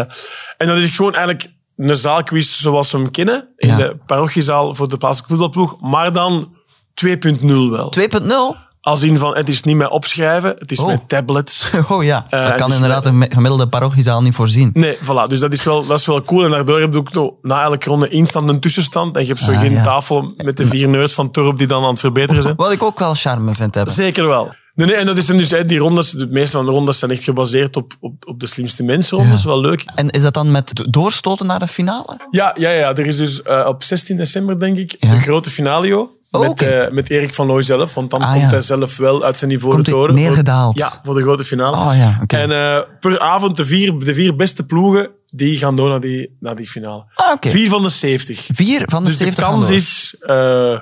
en 0.56 0.66
dat 0.66 0.76
is 0.76 0.94
gewoon 0.96 1.14
eigenlijk 1.14 1.50
een 1.76 1.96
zaalquiz 1.96 2.60
zoals 2.60 2.90
we 2.92 2.98
hem 2.98 3.10
kennen. 3.10 3.48
In 3.56 3.68
Ja. 3.68 3.76
de 3.76 3.96
parochiezaal 4.06 4.74
voor 4.74 4.88
de 4.88 4.96
plaatselijke 4.96 5.36
voetbalploeg. 5.36 5.80
Maar 5.80 6.12
dan 6.12 6.56
2.0 6.94 7.70
wel. 7.70 7.88
2.0? 7.90 8.56
Als 8.80 9.02
in 9.02 9.18
van, 9.18 9.36
het 9.36 9.48
is 9.48 9.62
niet 9.62 9.76
meer 9.76 9.88
opschrijven, 9.88 10.54
het 10.58 10.70
is 10.72 10.78
Oh. 10.78 10.86
met 10.86 11.08
tablets. 11.08 11.70
Oh 11.88 12.04
ja, 12.04 12.26
Eh, 12.30 12.42
dat 12.48 12.54
kan 12.54 12.72
inderdaad 12.72 13.06
een 13.06 13.26
gemiddelde 13.32 13.68
parochiezaal 13.68 14.22
niet 14.22 14.34
voorzien. 14.34 14.70
Nee, 14.72 14.96
voilà. 14.96 15.28
Dus 15.28 15.40
dat 15.40 15.52
is 15.52 15.64
wel, 15.64 15.86
dat 15.86 15.98
is 15.98 16.06
wel 16.06 16.22
cool. 16.22 16.44
En 16.44 16.50
daardoor 16.50 16.80
heb 16.80 16.92
je 16.92 16.98
ook 16.98 17.12
nog 17.12 17.32
na 17.42 17.62
elke 17.62 17.88
ronde 17.90 18.08
instant 18.08 18.48
een 18.48 18.60
tussenstand. 18.60 19.14
En 19.16 19.22
je 19.22 19.28
hebt 19.28 19.40
zo 19.40 19.52
Ah, 19.52 19.60
geen 19.60 19.72
ja. 19.72 19.82
tafel 19.82 20.32
met 20.36 20.56
de 20.56 20.66
vier 20.66 20.88
neus 20.88 21.12
van 21.12 21.30
Torp 21.30 21.58
die 21.58 21.66
dan 21.66 21.82
aan 21.82 21.90
het 21.90 22.00
verbeteren 22.00 22.42
zijn. 22.42 22.54
Wat 22.66 22.72
ik 22.72 22.82
ook 22.82 22.98
wel 22.98 23.14
charme 23.14 23.54
vind 23.54 23.74
hebben. 23.74 23.94
Zeker 23.94 24.26
wel. 24.26 24.54
Nee, 24.74 24.86
nee, 24.86 24.96
en 24.96 25.06
dat 25.06 25.16
is 25.16 25.26
dan 25.26 25.36
dus, 25.36 25.50
hè, 25.50 25.64
die 25.64 25.78
rondes, 25.78 26.10
de 26.10 26.26
meeste 26.26 26.56
van 26.56 26.66
de 26.66 26.72
rondes 26.72 26.98
zijn 26.98 27.10
echt 27.10 27.22
gebaseerd 27.24 27.76
op, 27.76 27.92
op, 28.00 28.12
op 28.26 28.40
de 28.40 28.46
slimste 28.46 28.82
mensen 28.82 29.18
rondes. 29.18 29.44
Wel 29.44 29.60
leuk. 29.60 29.84
En 29.94 30.10
is 30.10 30.22
dat 30.22 30.34
dan 30.34 30.50
met 30.50 30.84
doorstoten 30.90 31.46
naar 31.46 31.58
de 31.58 31.66
finale? 31.66 32.16
Ja, 32.30 32.54
ja, 32.58 32.70
ja. 32.70 32.94
Er 32.94 33.06
is 33.06 33.16
dus 33.16 33.42
eh, 33.42 33.64
op 33.68 33.82
16 33.82 34.16
december, 34.16 34.60
denk 34.60 34.78
ik, 34.78 34.96
Ja. 34.98 35.10
de 35.10 35.20
grote 35.20 35.50
finalio. 35.50 36.16
Oh, 36.30 36.40
met, 36.40 36.50
oké. 36.50 36.64
eh, 36.64 36.92
met 36.92 37.10
Erik 37.10 37.34
van 37.34 37.46
Looy 37.46 37.62
zelf, 37.62 37.94
want 37.94 38.10
dan 38.10 38.20
Ah, 38.20 38.30
komt 38.30 38.42
ja. 38.42 38.48
hij 38.48 38.60
zelf 38.60 38.96
wel 38.96 39.24
uit 39.24 39.36
zijn 39.36 39.50
niveau 39.50 39.82
te 39.82 39.90
horen. 39.90 40.16
Voor- 40.16 40.24
neergedaald? 40.24 40.78
Ja, 40.78 40.92
voor 41.04 41.14
de 41.14 41.20
grote 41.22 41.44
finale. 41.44 41.76
Oh 41.76 41.92
ja, 41.96 42.18
oké. 42.22 42.36
En 42.36 42.50
eh, 42.50 42.78
per 43.00 43.18
avond 43.20 43.56
de 43.56 43.64
vier, 43.64 43.98
de 43.98 44.14
vier 44.14 44.36
beste 44.36 44.66
ploegen, 44.66 45.08
die 45.30 45.58
gaan 45.58 45.76
door 45.76 45.88
naar 45.88 46.00
die, 46.00 46.36
naar 46.40 46.56
die 46.56 46.66
finale. 46.68 47.04
Ah. 47.14 47.34
Vier 47.40 47.68
van 47.68 47.82
de 47.82 47.88
70. 47.88 48.48
Vier 48.52 48.82
van 48.86 49.04
de 49.04 49.08
dus 49.08 49.18
70 49.18 49.44
de 49.44 49.50
kans 49.50 49.68
is 49.70 50.16
eh, 50.20 50.80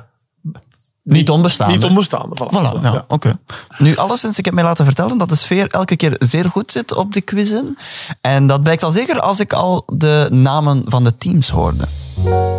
Niet 1.03 1.31
onbestaande. 1.31 1.75
niet 1.75 1.85
onbestaande. 1.85 2.37
Voilà. 2.43 2.57
Voilà, 2.57 2.83
ja, 2.83 3.05
oké. 3.09 3.39
Nu, 3.79 3.97
alleszins, 3.97 4.39
ik 4.39 4.45
heb 4.45 4.55
mij 4.55 4.65
laten 4.65 4.85
vertellen 4.85 5.19
dat 5.19 5.29
de 5.29 5.37
sfeer 5.37 5.67
elke 5.67 5.97
keer 5.97 6.17
zeer 6.19 6.45
goed 6.45 6.73
zit 6.73 6.95
op 6.95 7.13
de 7.13 7.21
quizzen. 7.21 7.77
En 8.21 8.47
dat 8.47 8.63
blijkt 8.63 8.83
al 8.83 8.91
zeker 8.91 9.21
als 9.21 9.41
ik 9.41 9.53
al 9.53 9.83
de 9.93 10.29
namen 10.31 10.83
van 10.87 11.05
de 11.05 11.17
teams 11.17 11.49
hoorde. 11.51 11.85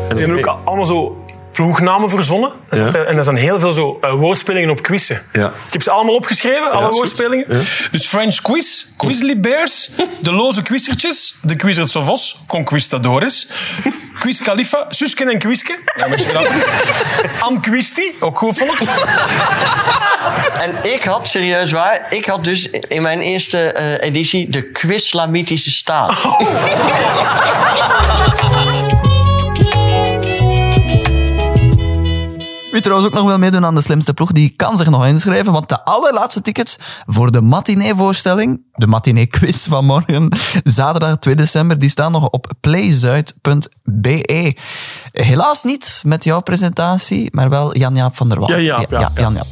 Hebben 0.08 0.38
ook 0.38 0.58
allemaal 0.66 0.86
zo 0.86 1.21
ploegnamen 1.52 2.10
verzonnen. 2.10 2.52
Ja. 2.72 2.94
En 2.94 3.16
dat 3.16 3.26
zijn 3.26 3.38
heel 3.38 3.60
veel 3.60 3.72
zo 3.72 3.98
eh, 4.02 4.14
woordspelingen 4.14 4.70
op 4.70 4.82
quizzen. 4.82 5.22
Ja. 5.34 5.46
Ik 5.48 5.74
heb 5.74 5.82
ze 5.82 5.92
allemaal 5.92 6.16
opgeschreven, 6.16 6.72
alle 6.72 6.90
woordspelingen. 6.90 7.46
Dus 7.92 8.06
French 8.08 8.42
quiz, 8.42 8.86
Quizly 8.98 9.40
Bears, 9.40 9.90
de 10.22 10.32
loze 10.32 10.62
quizertjes, 10.62 11.36
de 11.42 11.56
quizers 11.56 11.96
of 11.96 12.06
Vos, 12.06 12.44
Conquistadores, 12.48 13.48
Quiz 14.20 14.40
Khalifa, 14.40 14.86
Susken 14.90 15.30
en 15.30 15.40
Quiske. 15.40 15.80
Ja, 15.96 16.08
met 16.08 16.24
je 16.24 16.32
dat. 16.32 16.48
Am 17.40 17.62
Quisti, 17.62 18.16
ook 18.20 18.38
goed 18.38 18.58
vond 18.58 18.82
ik. 18.82 18.88
En 20.62 20.92
ik 20.94 21.04
had, 21.04 21.28
serieus 21.28 21.72
waar, 21.72 22.06
ik 22.10 22.26
had 22.26 22.44
dus 22.44 22.70
in 22.70 23.02
mijn 23.02 23.20
eerste 23.20 23.72
eh, 23.72 24.08
editie 24.08 24.50
de 24.50 24.72
Quislamitische 24.72 25.72
staat. 25.72 26.22
Wie 32.72 32.82
trouwens 32.82 33.10
ook 33.10 33.14
nog 33.14 33.28
wil 33.28 33.38
meedoen 33.38 33.66
aan 33.66 33.76
de 33.76 33.82
slimste 33.82 34.14
ploeg, 34.14 34.32
die 34.32 34.54
kan 34.56 34.78
zich 34.78 34.90
nog 34.90 35.06
inschrijven, 35.06 35.54
want 35.54 35.70
de 35.70 35.84
allerlaatste 35.84 36.42
tickets 36.42 36.78
voor 37.06 37.32
de 37.32 37.42
matinee-voorstelling, 37.42 38.62
de 38.74 38.88
matinee-quiz 38.88 39.68
van 39.68 39.86
morgen, 39.86 40.30
zaterdag 40.64 41.18
2 41.18 41.36
december, 41.36 41.80
die 41.80 41.90
staan 41.90 42.12
nog 42.12 42.30
op 42.30 42.52
playzuid.be. 42.60 44.56
Helaas 45.12 45.64
niet 45.64 46.02
met 46.06 46.24
jouw 46.24 46.42
presentatie, 46.42 47.30
maar 47.32 47.50
wel 47.50 47.78
Jan-Jaap 47.78 48.16
van 48.16 48.30
der 48.30 48.40
Wal. 48.40 48.50
Ja, 48.50 48.56
ja, 48.56 48.86
ja. 48.90 49.12
Jan-Jaap. 49.16 49.48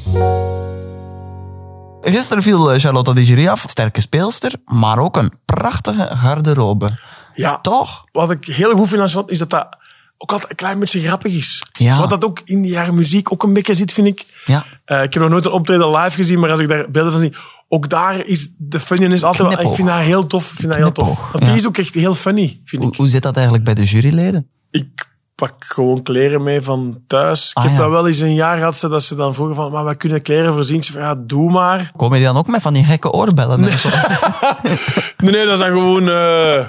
Gisteren 2.02 2.44
viel 2.44 2.72
eh, 2.72 2.80
Charlotte 2.80 3.14
de 3.14 3.26
Jury 3.26 3.48
af, 3.48 3.66
sterke 3.68 4.02
speelster, 4.02 4.54
maar 4.66 5.00
ook 5.00 5.18
een 5.18 5.34
prachtige 5.46 6.10
garderobe. 6.14 6.98
Ja, 7.34 7.60
Toch? 7.62 8.04
wat 8.12 8.32
ik 8.32 8.46
heel 8.46 8.72
goed 8.76 8.88
vind 8.88 9.02
aan 9.02 9.08
Charlotte, 9.08 9.34
is 9.34 9.40
dat 9.40 9.50
dat 9.50 9.78
ook 10.22 10.32
altijd 10.32 10.50
een 10.50 10.56
klein 10.56 10.80
beetje 10.80 11.00
grappig 11.02 11.34
is. 11.34 11.64
Ja. 11.72 12.00
Wat 12.00 12.10
dat 12.10 12.26
ook 12.26 12.42
in 12.46 12.62
die 12.62 12.72
jaren 12.72 12.96
muziek 12.96 13.32
ook 13.34 13.44
een 13.44 13.54
beetje 13.54 13.74
zit, 13.74 13.94
vind 13.94 14.08
ik. 14.08 14.26
Ja. 14.46 14.66
Eh, 14.86 15.04
ik 15.04 15.14
heb 15.14 15.22
nog 15.24 15.32
nooit 15.32 15.46
een 15.46 15.52
optreden 15.52 15.90
live 15.98 16.16
gezien, 16.16 16.40
maar 16.40 16.52
als 16.52 16.60
ik 16.60 16.68
daar 16.68 16.90
beelden 16.92 17.12
van 17.12 17.22
zie, 17.22 17.36
ook 17.68 17.90
daar 17.90 18.26
is 18.26 18.50
de 18.58 18.80
funniness 18.80 19.24
altijd 19.24 19.56
wel... 19.56 19.68
Ik 19.70 19.76
vind 19.76 19.88
dat 19.88 19.98
heel 20.00 20.28
tof. 20.28 20.52
Ik 20.52 20.60
vind 20.60 20.72
dat 20.72 20.82
heel 20.82 20.92
tof. 20.92 21.22
Want 21.32 21.46
die 21.46 21.56
is 21.56 21.68
ook 21.68 21.78
echt 21.78 21.94
heel 21.94 22.14
funny, 22.14 22.60
vind 22.66 22.82
Hoe, 22.84 22.92
ik. 22.92 22.98
hoe 22.98 23.08
zit 23.08 23.22
dat 23.24 23.36
eigenlijk 23.36 23.66
bij 23.66 23.74
de 23.74 23.84
juryleden? 23.84 24.48
Ik 24.72 25.08
pak 25.36 25.54
gewoon 25.68 26.04
kleren 26.04 26.44
mee 26.44 26.62
van 26.62 27.00
thuis. 27.08 27.52
Ah, 27.54 27.64
ik 27.64 27.70
heb 27.70 27.78
ja. 27.80 27.84
dat 27.86 27.94
wel 27.94 28.08
eens 28.08 28.20
een 28.20 28.34
jaar 28.34 28.58
gehad, 28.58 28.76
ze- 28.78 28.88
dat 28.90 29.04
ze 29.04 29.16
dan 29.16 29.34
vroegen 29.34 29.56
van, 29.56 29.72
maar 29.72 29.84
wij 29.84 29.96
kunnen 29.96 30.22
kleren 30.22 30.54
voorzien. 30.54 30.78
Ik 30.78 30.84
zei 30.84 30.98
van, 30.98 31.08
ja, 31.08 31.16
doe 31.28 31.52
maar. 31.52 31.92
Komen 31.96 32.18
die 32.18 32.28
dan 32.28 32.38
ook 32.38 32.48
met 32.48 32.62
van 32.62 32.74
die 32.74 32.84
gekke 32.84 33.12
oorbellen? 33.12 33.64
en 33.64 33.78
zo? 33.78 33.90
Nee, 35.18 35.32
nee, 35.32 35.46
dat 35.46 35.54
is 35.54 35.60
dan 35.60 35.68
gewoon... 35.70 36.10
eh, 36.10 36.66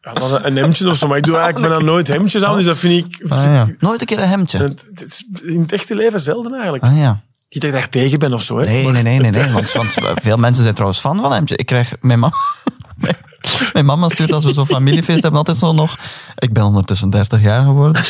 ja, 0.00 0.12
dan 0.12 0.44
een 0.44 0.56
hemdje 0.56 0.88
of 0.88 0.96
zo. 0.96 1.06
Maar 1.08 1.16
ik 1.16 1.24
doe 1.24 1.36
eigenlijk 1.36 1.68
bijna 1.68 1.84
nooit 1.84 2.08
hemdjes 2.08 2.44
aan, 2.44 2.56
dus 2.56 2.64
dat 2.64 2.78
vind 2.78 3.06
ik... 3.06 3.30
Ah, 3.30 3.44
ja. 3.44 3.68
Nooit 3.78 4.00
een 4.00 4.06
keer 4.06 4.18
een 4.18 4.28
hemdje. 4.28 4.58
Het 4.58 4.84
het 4.94 5.02
is 5.02 5.24
in 5.42 5.60
het 5.60 5.72
echte 5.72 5.94
leven 5.94 6.20
zelden 6.20 6.52
eigenlijk. 6.54 6.84
Ah 6.84 6.96
ja. 6.98 7.20
Niet 7.48 7.62
dat 7.62 7.70
ik 7.70 7.76
daar 7.76 7.88
tegen 7.88 8.18
ben 8.18 8.32
of 8.32 8.42
zo. 8.42 8.58
Hè. 8.58 8.64
Nee, 8.64 8.84
Maar- 8.84 8.92
nee, 8.92 9.02
nee, 9.02 9.18
nee, 9.18 9.30
nee. 9.30 9.52
Want, 9.72 9.72
want 9.72 9.94
veel 10.22 10.36
mensen 10.36 10.62
zijn 10.62 10.74
trouwens 10.74 11.00
fan 11.00 11.20
van 11.20 11.32
hemdje. 11.32 11.56
Ik 11.56 11.66
krijg 11.66 11.92
mijn 12.00 12.18
mama. 12.18 12.34
Mijn 13.72 13.84
mama 13.84 14.08
stuurt 14.08 14.32
als 14.32 14.44
we 14.44 14.52
zo'n 14.54 14.66
familiefeest 14.66 15.22
hebben 15.22 15.38
altijd 15.38 15.56
zo 15.56 15.72
nog. 15.72 15.96
Ik 16.38 16.52
ben 16.52 16.64
ondertussen 16.64 17.10
30 17.10 17.42
jaar 17.42 17.64
geworden. 17.64 18.02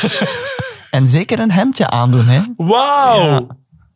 En 0.90 1.06
zeker 1.06 1.38
een 1.38 1.50
hemdje 1.50 1.90
aandoen, 1.90 2.24
hè? 2.26 2.40
Wauw! 2.56 3.30
Ja. 3.30 3.40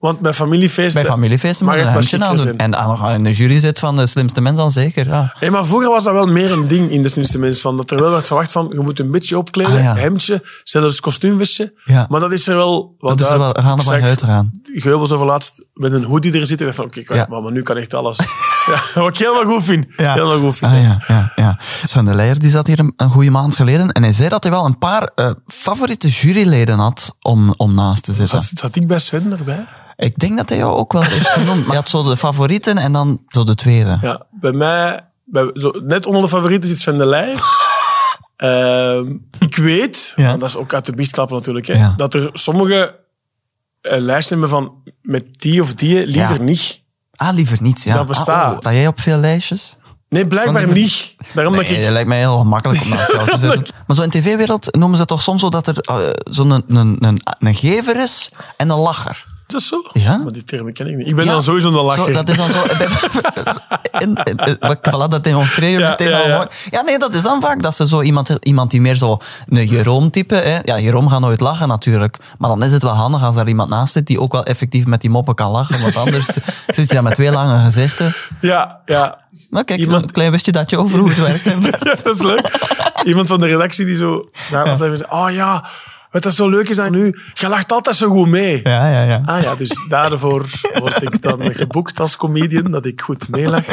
Want 0.04 0.20
bij 0.20 0.32
familiefeesten... 0.32 1.02
Bij 1.02 1.10
familiefeesten 1.10 1.66
mag 1.66 1.74
je 1.74 1.80
een 1.80 1.86
het 1.86 1.94
hemdje 1.94 2.24
aandoen. 2.24 2.38
zijn. 2.38 2.58
En 2.58 2.70
nog 2.70 3.10
in 3.10 3.24
de 3.24 3.32
jury 3.32 3.58
zit 3.58 3.78
van 3.78 3.96
de 3.96 4.06
slimste 4.06 4.40
mens 4.40 4.56
dan 4.56 4.70
zeker. 4.70 5.06
Ja. 5.06 5.32
Hey, 5.38 5.50
maar 5.50 5.66
vroeger 5.66 5.88
was 5.88 6.04
dat 6.04 6.12
wel 6.12 6.26
meer 6.26 6.52
een 6.52 6.68
ding 6.68 6.90
in 6.90 7.02
de 7.02 7.08
slimste 7.08 7.38
mensen. 7.38 7.62
Van, 7.62 7.76
dat 7.76 7.90
er 7.90 8.00
wel 8.00 8.10
werd 8.10 8.26
verwacht 8.26 8.52
van, 8.52 8.66
je 8.70 8.80
moet 8.80 8.98
een 8.98 9.10
beetje 9.10 9.38
opkleden, 9.38 9.72
Ah, 9.76 9.82
ja. 9.82 9.94
hemdje, 9.94 10.42
zelfs 10.64 11.00
kostuumvestje. 11.00 11.74
Ja. 11.84 12.06
Maar 12.08 12.20
dat 12.20 12.32
is 12.32 12.46
er 12.46 12.56
wel 12.56 12.94
wat 12.98 13.18
Dat 13.18 13.26
is 13.26 13.32
er 13.32 13.38
wel, 13.38 13.50
gaan 13.60 13.78
er 13.78 13.84
van 13.84 14.02
uit 14.02 14.22
gaan. 14.22 14.50
Geubels 14.62 15.12
over 15.12 15.26
laatst 15.26 15.64
met 15.74 15.92
een 15.92 16.04
hoodie 16.04 16.32
er 16.32 16.46
zitten. 16.46 16.66
Ik 16.66 16.76
dacht 16.76 16.94
van, 16.94 17.02
oké, 17.02 17.26
maar, 17.40 17.52
nu 17.52 17.62
kan 17.62 17.76
echt 17.76 17.94
alles. 17.94 18.18
ja, 18.94 19.00
wat 19.00 19.08
ik 19.08 19.18
helemaal 19.18 19.54
goed 19.54 19.64
vind. 19.64 19.86
Helemaal 19.96 20.40
goed 20.40 20.56
vind. 20.56 20.72
Ah, 20.72 20.82
ja, 20.82 21.02
ja, 21.06 21.32
ja. 21.36 21.58
Sven 21.84 22.04
de 22.04 22.14
Leijer 22.14 22.38
die 22.38 22.50
zat 22.50 22.66
hier 22.66 22.78
een, 22.78 22.92
een 22.96 23.10
goede 23.10 23.30
maand 23.30 23.56
geleden 23.56 23.92
en 23.92 24.02
hij 24.02 24.12
zei 24.12 24.28
dat 24.28 24.42
hij 24.42 24.52
wel 24.52 24.64
een 24.64 24.78
paar 24.78 25.10
eh, 25.14 25.30
favoriete 25.46 26.08
juryleden 26.08 26.78
had 26.78 27.16
om, 27.22 27.54
om 27.56 27.74
naast 27.74 28.04
te 28.04 28.12
zitten. 28.12 28.40
Zat, 28.40 28.50
zat 28.58 28.76
ik 28.76 28.86
bij 28.86 28.98
Sven 28.98 29.32
erbij? 29.38 29.66
Ik 29.96 30.18
denk 30.18 30.36
dat 30.36 30.48
hij 30.48 30.58
jou 30.58 30.72
ook 30.76 30.92
wel 30.92 31.02
heeft 31.02 31.28
genoemd. 31.28 31.60
Maar 31.60 31.70
je 31.76 31.80
had 31.80 31.88
zo 31.88 32.02
de 32.02 32.16
favorieten 32.16 32.76
en 32.78 32.92
dan 32.92 33.20
zo 33.28 33.44
de 33.44 33.54
tweede. 33.54 33.98
Ja, 34.00 34.22
bij 34.30 34.52
mij, 34.52 35.08
bij, 35.24 35.50
zo, 35.54 35.70
net 35.82 36.06
onder 36.06 36.22
de 36.22 36.28
favorieten 36.28 36.68
zit 36.68 36.78
Sven 36.80 36.98
de 36.98 37.06
Leijer. 37.06 37.42
Ehm, 38.36 39.12
ik 39.38 39.56
weet, 39.56 40.12
Ja. 40.16 40.26
want 40.26 40.40
dat 40.40 40.48
is 40.48 40.56
ook 40.56 40.74
uit 40.74 40.86
de 40.86 40.92
biecht 40.94 41.10
klappen 41.10 41.36
natuurlijk, 41.36 41.66
hè, 41.66 41.74
Ja. 41.74 41.94
dat 41.96 42.14
er 42.14 42.30
sommige 42.32 42.96
eh, 43.80 43.98
lijsten 44.00 44.38
hebben 44.40 44.56
van 44.58 44.72
met 45.02 45.24
die 45.40 45.62
of 45.62 45.74
die 45.74 46.06
liever 46.06 46.36
Ja. 46.36 46.42
niet. 46.42 46.80
Ah, 47.14 47.34
liever 47.34 47.58
niet, 47.62 47.82
ja. 47.82 47.94
Dat 47.94 48.06
bestaat. 48.06 48.44
Ah, 48.46 48.52
oh, 48.52 48.58
sta 48.58 48.72
jij 48.72 48.86
op 48.86 49.00
veel 49.00 49.18
lijstjes? 49.18 49.76
Nee, 50.08 50.26
blijkbaar 50.26 50.62
Van 50.62 50.72
niet. 50.72 51.14
Daarom 51.34 51.54
dat 51.56 51.62
Nee, 51.66 51.76
ik... 51.76 51.82
dat 51.82 51.92
lijkt 51.92 52.08
mij 52.08 52.18
heel 52.18 52.38
gemakkelijk 52.38 52.82
om 52.82 52.88
naast 52.88 53.12
jou 53.12 53.28
te 53.30 53.38
zitten. 53.48 53.74
Maar 53.86 53.96
zo 53.96 54.02
in 54.02 54.10
tv-wereld 54.10 54.68
noemen 54.74 54.94
ze 54.94 55.00
het 55.00 55.08
toch 55.08 55.22
soms 55.22 55.40
zo 55.40 55.48
dat 55.48 55.66
er 55.66 55.78
eh, 55.78 55.96
zo'n 56.30 56.50
een, 56.50 56.64
een, 56.68 56.96
een, 57.00 57.20
een 57.38 57.54
gever 57.54 58.02
is 58.02 58.30
en 58.56 58.70
een 58.70 58.78
lacher. 58.78 59.24
Is 59.46 59.52
dat 59.52 59.62
zo? 59.62 60.00
Ja? 60.00 60.16
Maar 60.16 60.32
die 60.32 60.44
termen 60.44 60.72
ken 60.72 60.86
ik 60.86 60.96
niet. 60.96 61.06
Ik 61.06 61.14
ben 61.16 61.24
Ja. 61.24 61.30
dan 61.32 61.42
sowieso 61.42 61.68
een 61.68 61.74
lacher. 61.74 62.04
Zo, 62.04 62.10
dat 62.12 62.28
is 62.28 62.36
dan 62.36 62.48
zo... 62.48 62.62
in, 64.04 64.14
in, 64.24 64.36
in- 64.36 64.58
voilà, 64.60 65.08
dat 65.08 65.24
demonstreer 65.24 65.70
je 65.70 65.78
Ja, 65.78 65.88
meteen 65.88 66.08
ja, 66.08 66.20
al 66.20 66.28
ja. 66.28 66.36
mooi. 66.36 66.46
Ja, 66.70 66.80
nee, 66.82 66.98
dat 66.98 67.14
is 67.14 67.22
dan 67.22 67.40
vaak 67.40 67.62
dat 67.62 67.74
ze 67.76 67.86
zo 67.86 68.02
iemand, 68.02 68.28
iemand 68.40 68.70
die 68.70 68.80
meer 68.80 68.94
zo 68.94 69.18
een 69.48 69.66
Jeroen-type... 69.66 70.34
Hè. 70.34 70.58
Ja, 70.62 70.78
Jeroen 70.80 71.10
gaat 71.10 71.20
nooit 71.20 71.40
lachen 71.40 71.68
natuurlijk. 71.68 72.16
Maar 72.38 72.50
dan 72.50 72.62
is 72.62 72.72
het 72.72 72.82
wel 72.82 72.92
handig 72.94 73.22
als 73.22 73.34
daar 73.34 73.48
iemand 73.48 73.68
naast 73.70 73.92
zit 73.92 74.06
die 74.06 74.20
ook 74.20 74.32
wel 74.32 74.44
effectief 74.44 74.86
met 74.86 75.00
die 75.00 75.10
moppen 75.10 75.34
kan 75.34 75.50
lachen. 75.50 75.80
Want 75.82 75.96
anders 75.96 76.26
zit 76.76 76.88
je 76.88 76.94
daar 76.94 77.02
met 77.02 77.14
twee 77.14 77.30
lange 77.30 77.58
gezichten. 77.64 78.14
Ja, 78.40 78.80
ja. 78.86 79.18
Nou, 79.50 79.64
kijk, 79.64 79.80
Iemand- 79.80 80.02
een 80.02 80.10
klein 80.10 80.30
wistje 80.30 80.52
dat 80.52 80.70
je 80.70 80.78
over 80.78 80.98
hoe 80.98 81.08
het 81.08 81.20
werkt. 81.20 81.44
ja, 81.84 81.94
dat 82.02 82.14
is 82.14 82.22
leuk. 82.22 82.50
Iemand 83.04 83.28
van 83.28 83.40
de 83.40 83.46
redactie 83.46 83.84
die 83.86 83.96
zo 83.96 84.28
na 84.50 84.64
de 84.64 84.70
aflevering 84.70 84.98
zei, 85.08 85.22
oh 85.22 85.30
ja, 85.30 85.64
wat 86.14 86.22
dat 86.22 86.34
zo 86.34 86.48
leuk 86.48 86.68
is 86.68 86.78
aan 86.78 86.92
nu, 86.92 87.14
je 87.34 87.48
lacht 87.48 87.72
altijd 87.72 87.96
zo 87.96 88.08
goed 88.10 88.28
mee. 88.28 88.60
Ja, 88.62 88.88
ja, 88.90 89.02
ja. 89.02 89.22
Ah 89.24 89.42
ja, 89.42 89.54
dus 89.54 89.86
daarvoor 89.88 90.46
word 90.78 91.02
ik 91.02 91.22
dan 91.22 91.54
geboekt 91.54 92.00
als 92.00 92.16
comedian, 92.16 92.70
dat 92.70 92.86
ik 92.86 93.00
goed 93.00 93.28
meelach. 93.28 93.62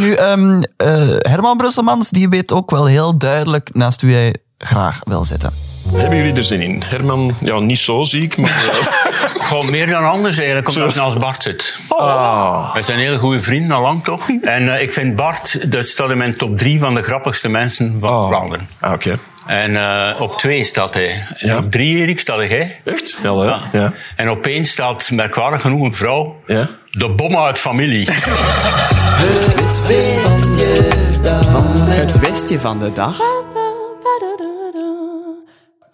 Nu, 0.00 0.12
ehm, 0.14 0.62
eh, 0.76 1.16
Herman 1.18 1.56
Brusselmans, 1.56 2.10
die 2.10 2.28
weet 2.28 2.52
ook 2.52 2.70
wel 2.70 2.86
heel 2.86 3.18
duidelijk 3.18 3.70
naast 3.72 4.02
wie 4.02 4.14
hij 4.14 4.34
graag 4.58 5.00
wil 5.04 5.24
zitten. 5.24 5.52
Hebben 5.94 6.18
jullie 6.18 6.32
er 6.34 6.44
zin 6.44 6.60
in? 6.60 6.82
Herman, 6.86 7.34
ja, 7.40 7.58
niet 7.58 7.78
zo 7.78 8.04
ziek, 8.04 8.36
maar... 8.36 8.50
eh, 8.50 9.30
Gewoon 9.48 9.70
meer 9.70 9.86
dan 9.86 10.04
anders 10.04 10.36
eigenlijk, 10.36 10.68
omdat 10.68 10.90
ik 10.90 10.96
naast 10.96 11.18
Bart 11.18 11.42
zit. 11.42 11.76
ah, 11.88 12.72
Wij 12.72 12.82
zijn 12.82 12.98
hele 12.98 13.18
goede 13.18 13.40
vrienden, 13.40 13.76
al 13.76 13.82
lang 13.82 14.04
toch? 14.04 14.28
En 14.42 14.74
eh, 14.74 14.82
ik 14.82 14.92
vind 14.92 15.16
Bart, 15.16 15.72
dat 15.72 15.84
staat 15.86 16.10
in 16.10 16.16
mijn 16.16 16.36
top 16.36 16.58
drie 16.58 16.80
van 16.80 16.94
de 16.94 17.02
grappigste 17.02 17.48
mensen 17.48 17.96
van 18.00 18.10
ah. 18.10 18.28
Vlaanderen. 18.28 18.68
Ah, 18.80 18.92
oké. 18.92 19.18
En 19.46 19.76
eh, 19.76 20.20
op 20.20 20.36
twee 20.38 20.64
staat 20.64 20.94
hij. 20.94 21.10
En 21.10 21.48
Ja. 21.48 21.58
op 21.58 21.70
drie, 21.70 21.96
Erik, 21.96 22.20
staat 22.20 22.36
hij. 22.36 22.80
Echt? 22.84 23.18
Ja, 23.22 23.36
hè? 23.38 23.78
Ja. 23.78 23.92
En 24.16 24.28
op 24.30 24.46
één 24.46 24.64
staat, 24.64 25.10
merkwaardig 25.10 25.60
genoeg, 25.60 25.84
een 25.84 25.92
vrouw. 25.94 26.42
Ja. 26.46 26.66
De 26.90 27.10
bommen 27.10 27.42
uit 27.42 27.58
familie. 27.58 28.08
Het 31.94 32.18
westje 32.18 32.60
van 32.60 32.78
de 32.78 32.92
dag. 32.92 33.16
de 33.18 33.24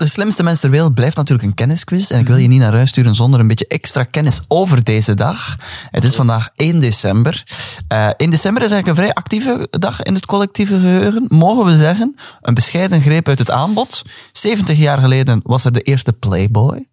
slimste 0.07 0.43
mens 0.43 0.61
ter 0.61 0.71
wereld 0.71 0.95
blijft 0.95 1.17
natuurlijk 1.17 1.49
een 1.49 1.55
kennisquiz. 1.55 2.11
En 2.11 2.19
ik 2.19 2.27
wil 2.27 2.37
je 2.37 2.49
niet 2.49 2.61
naar 2.61 2.73
huis 2.73 2.89
sturen 2.89 3.15
zonder 3.15 3.41
een 3.41 3.47
beetje 3.49 3.67
extra 3.67 4.05
kennis 4.05 4.41
over 4.49 4.85
deze 4.85 5.15
dag. 5.15 5.57
Het 5.91 6.05
is 6.05 6.15
vandaag 6.15 6.49
1 6.57 6.81
december. 6.81 7.45
Eh 7.89 8.09
1 8.17 8.31
december 8.31 8.63
is 8.63 8.71
eigenlijk 8.71 8.87
een 8.87 9.05
vrij 9.05 9.15
actieve 9.15 9.69
dag 9.71 10.03
in 10.03 10.15
het 10.15 10.27
collectieve 10.27 10.75
geheugen. 10.81 11.25
Mogen 11.29 11.65
we 11.65 11.77
zeggen, 11.77 12.17
een 12.43 12.55
bescheiden 12.55 13.01
greep 13.01 13.29
uit 13.29 13.39
het 13.39 13.51
aanbod. 13.51 14.03
70 14.33 14.79
jaar 14.79 14.99
geleden 14.99 15.41
was 15.45 15.65
er 15.65 15.73
de 15.73 15.81
eerste 15.81 16.13
Playboy. 16.13 16.87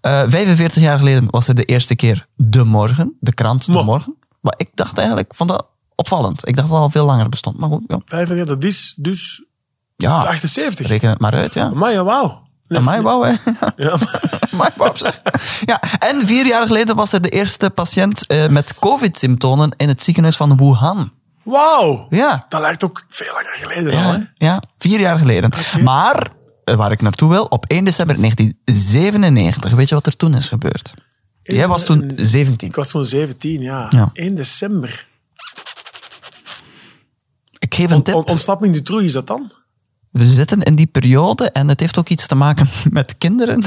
Eh 0.00 0.22
45 0.28 0.82
jaar 0.82 0.98
geleden 0.98 1.26
was 1.30 1.48
er 1.48 1.54
de 1.54 1.64
eerste 1.64 1.94
keer 1.96 2.26
De 2.34 2.64
Morgen, 2.64 3.16
de 3.20 3.34
krant 3.34 3.66
De 3.66 3.72
Morgen. 3.82 4.14
Maar 4.40 4.54
ik 4.56 4.68
dacht 4.74 4.98
eigenlijk, 4.98 5.34
vond 5.34 5.50
dat 5.50 5.66
opvallend. 5.94 6.48
Ik 6.48 6.54
dacht 6.56 6.68
dat 6.68 6.76
het 6.76 6.86
al 6.86 6.90
veel 6.90 7.06
langer 7.06 7.28
bestond. 7.28 7.58
Maar 7.58 7.68
goed, 7.68 7.82
ja. 7.86 8.00
45, 8.06 8.46
dat 8.54 8.64
is 8.64 8.94
dus 8.96 9.44
Ja, 9.96 10.20
de 10.20 10.28
78. 10.28 10.86
reken 10.86 11.08
het 11.08 11.18
maar 11.20 11.34
uit, 11.34 11.54
ja. 11.54 11.68
Maar 11.68 11.92
ja, 11.92 12.04
wauw. 12.04 12.42
Wauw, 12.82 13.22
hè. 13.22 13.32
Ja. 13.76 13.98
Wauw, 14.76 14.94
zeg. 14.96 15.22
Ja, 15.64 15.80
en 15.98 16.26
vier 16.26 16.46
jaar 16.46 16.66
geleden 16.66 16.96
was 16.96 17.12
er 17.12 17.22
de 17.22 17.28
eerste 17.28 17.70
patiënt 17.70 18.26
eh, 18.26 18.48
met 18.48 18.74
covid-symptomen 18.78 19.74
in 19.76 19.88
het 19.88 20.02
ziekenhuis 20.02 20.36
van 20.36 20.56
Wuhan. 20.56 21.12
Wauw. 21.42 22.06
Ja. 22.10 22.46
Dat 22.48 22.60
lijkt 22.60 22.84
ook 22.84 23.04
veel 23.08 23.32
langer 23.32 23.56
geleden 23.60 23.92
al, 24.04 24.10
hè? 24.12 24.16
Ja, 24.16 24.32
ja 24.36 24.62
vier 24.78 25.00
jaar 25.00 25.18
geleden. 25.18 25.50
Maar, 25.82 26.30
eh, 26.64 26.74
waar 26.76 26.90
ik 26.92 27.02
naartoe 27.02 27.28
wil, 27.30 27.44
op 27.44 27.64
1 27.66 27.84
december 27.84 28.16
1997, 28.20 29.70
weet 29.72 29.88
je 29.88 29.94
wat 29.94 30.06
er 30.06 30.16
toen 30.16 30.34
is 30.34 30.48
gebeurd? 30.48 30.94
Jij 31.42 31.66
was 31.66 31.84
toen 31.84 32.12
17. 32.16 32.68
Ik 32.68 32.74
was 32.74 32.88
toen 32.88 33.04
17, 33.04 33.60
ja. 33.60 33.86
Ja. 33.90 34.10
1 34.12 34.36
december. 34.36 35.06
Ik 37.58 37.74
geef 37.74 37.90
een 37.90 38.02
tip. 38.02 38.14
On- 38.14 38.26
ontsnapping 38.26 38.74
de 38.74 38.82
troei, 38.82 39.06
is 39.06 39.12
dat 39.12 39.26
dan? 39.26 39.52
We 40.14 40.26
zitten 40.26 40.62
in 40.62 40.74
die 40.74 40.86
periode 40.86 41.50
en 41.50 41.68
het 41.68 41.80
heeft 41.80 41.98
ook 41.98 42.08
iets 42.08 42.26
te 42.26 42.34
maken 42.34 42.68
met 42.90 43.18
kinderen. 43.18 43.64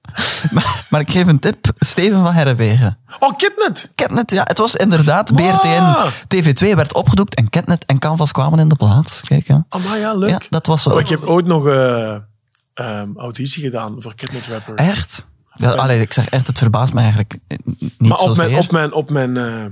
maar, 0.54 0.86
maar 0.90 1.00
ik 1.00 1.10
geef 1.10 1.26
een 1.26 1.38
tip. 1.38 1.70
Steven 1.74 2.22
van 2.22 2.32
Herrewegen. 2.32 2.98
Oh, 3.18 3.36
Kidnet! 3.36 3.90
Kidnet, 3.94 4.30
ja. 4.30 4.42
Het 4.44 4.58
was 4.58 4.74
inderdaad 4.74 5.34
BRT 5.34 5.64
en 5.64 5.94
TV2 6.34 6.74
werd 6.74 6.94
opgedoekt 6.94 7.34
en 7.34 7.50
Kidnet 7.50 7.84
en 7.84 7.98
Canvas 7.98 8.32
kwamen 8.32 8.58
in 8.58 8.68
de 8.68 8.74
plaats. 8.74 9.20
Kijk, 9.20 9.46
ja. 9.46 9.64
Amai, 9.68 10.00
ja, 10.00 10.14
leuk. 10.14 10.30
Ja, 10.30 10.40
dat 10.48 10.66
was. 10.66 10.86
Oh, 10.86 11.00
ik 11.00 11.08
heb 11.08 11.22
ooit 11.22 11.46
nog 11.46 11.66
eh 11.66 12.16
ehm, 12.74 13.08
auditie 13.16 13.62
gedaan 13.62 13.94
voor 13.98 14.14
Kidnet 14.14 14.46
Rapper. 14.46 14.74
Echt? 14.74 15.24
Ja, 15.54 15.70
allee, 15.70 16.00
ik 16.00 16.12
zeg 16.12 16.28
echt, 16.28 16.46
het 16.46 16.58
verbaast 16.58 16.92
me 16.92 17.00
eigenlijk 17.00 17.38
eh, 17.46 17.58
niet 17.66 17.98
maar 17.98 18.18
op 18.18 18.26
zozeer. 18.26 18.50
mijn, 18.50 18.58
op 18.58 18.70
mijn, 18.70 18.92
op 18.92 19.10
mijn, 19.10 19.36
eh, 19.36 19.64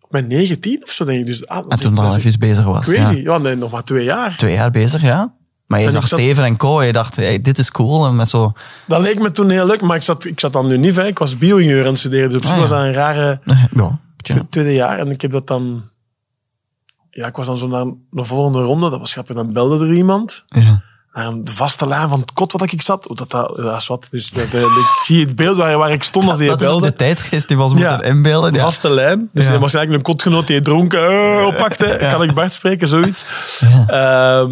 op 0.00 0.12
mijn 0.12 0.26
19 0.26 0.82
of 0.82 0.90
zo, 0.90 1.04
denk 1.04 1.20
ik. 1.20 1.26
Dus, 1.26 1.46
ah, 1.46 1.64
en 1.68 1.80
toen 1.80 1.98
al 1.98 2.16
even 2.16 2.38
bezig 2.38 2.64
was. 2.64 2.86
Crazy. 2.86 3.14
Ja. 3.14 3.32
Ja, 3.32 3.38
nee, 3.38 3.54
nog 3.54 3.70
maar 3.70 3.84
twee 3.84 4.04
jaar. 4.04 4.36
Twee 4.36 4.54
jaar 4.54 4.70
bezig, 4.70 5.02
ja. 5.02 5.34
Maar 5.66 5.80
je 5.80 5.86
En 5.86 5.92
zag 5.92 6.06
Steven 6.06 6.44
en 6.44 6.56
Co. 6.56 6.82
je 6.82 6.92
dacht, 6.92 7.16
hey, 7.16 7.40
dit 7.40 7.58
is 7.58 7.70
cool. 7.70 8.06
En 8.06 8.16
met 8.16 8.28
zo... 8.28 8.52
Dat 8.86 9.00
leek 9.00 9.18
me 9.18 9.30
toen 9.30 9.50
heel 9.50 9.66
leuk, 9.66 9.80
maar 9.80 9.96
ik 9.96 10.02
zat, 10.02 10.24
ik 10.24 10.40
zat 10.40 10.52
dan 10.52 10.66
nu 10.66 10.76
niet 10.78 10.96
Ik 10.98 11.18
was 11.18 11.38
bio-ingenieur 11.38 11.82
aan 11.84 11.90
het 11.90 11.98
studeren, 11.98 12.28
dus 12.28 12.36
op 12.36 12.42
zich 12.42 12.50
Ah, 12.50 12.56
ja. 12.56 12.60
was 12.62 12.70
dat 12.70 12.80
een 12.80 12.92
rare 12.92 13.40
Ja, 13.44 13.98
twe- 14.16 14.46
tweede 14.50 14.74
jaar. 14.74 14.98
En 14.98 15.10
ik 15.10 15.20
heb 15.22 15.30
dat 15.30 15.46
dan... 15.46 15.82
Ja, 17.10 17.26
ik 17.26 17.36
was 17.36 17.46
dan 17.46 17.56
zo 17.56 17.68
naar 17.68 17.84
de 18.10 18.24
volgende 18.24 18.62
ronde. 18.62 18.90
Dat 18.90 18.98
was 18.98 19.12
grappig. 19.12 19.34
Dan 19.36 19.52
belde 19.52 19.86
er 19.86 19.92
iemand. 19.94 20.44
Ja. 20.48 20.82
De 21.42 21.52
vaste 21.52 21.86
lijn 21.86 22.08
van 22.08 22.20
het 22.20 22.32
kot 22.32 22.52
wat 22.52 22.72
ik 22.72 22.82
zat. 22.82 23.06
Oh, 23.08 23.16
dat, 23.16 23.30
dat, 23.30 23.56
dat 23.56 23.80
is 23.80 23.86
wat. 23.86 24.06
Dus 24.10 24.30
de, 24.30 24.40
de- 24.40 24.48
de- 24.50 24.94
ik 24.98 25.04
zie 25.04 25.24
het 25.24 25.36
beeld 25.36 25.56
waar, 25.56 25.78
waar 25.78 25.92
ik 25.92 26.02
stond 26.02 26.28
als 26.28 26.38
die 26.38 26.48
Dat 26.48 26.60
is 26.60 26.66
ook 26.66 26.72
belde. 26.72 26.90
de 26.90 26.96
tijdsgeest 26.96 27.48
die 27.48 27.60
ons 27.62 27.72
moeten 27.72 28.02
inbeelden. 28.02 28.52
Ja. 28.54 28.60
Vaste 28.60 28.90
lijn. 28.90 29.30
Dus 29.32 29.46
Ja. 29.46 29.52
er 29.52 29.58
was 29.58 29.74
eigenlijk 29.74 30.06
een 30.06 30.12
kotgenoot 30.14 30.46
die 30.46 30.62
dronken 30.62 31.10
eh, 31.10 31.46
oppakte. 31.46 32.06
Kan 32.10 32.22
ik 32.22 32.34
Bart 32.34 32.52
spreken, 32.52 32.88
zoiets. 32.88 33.24
Ja. 33.60 34.48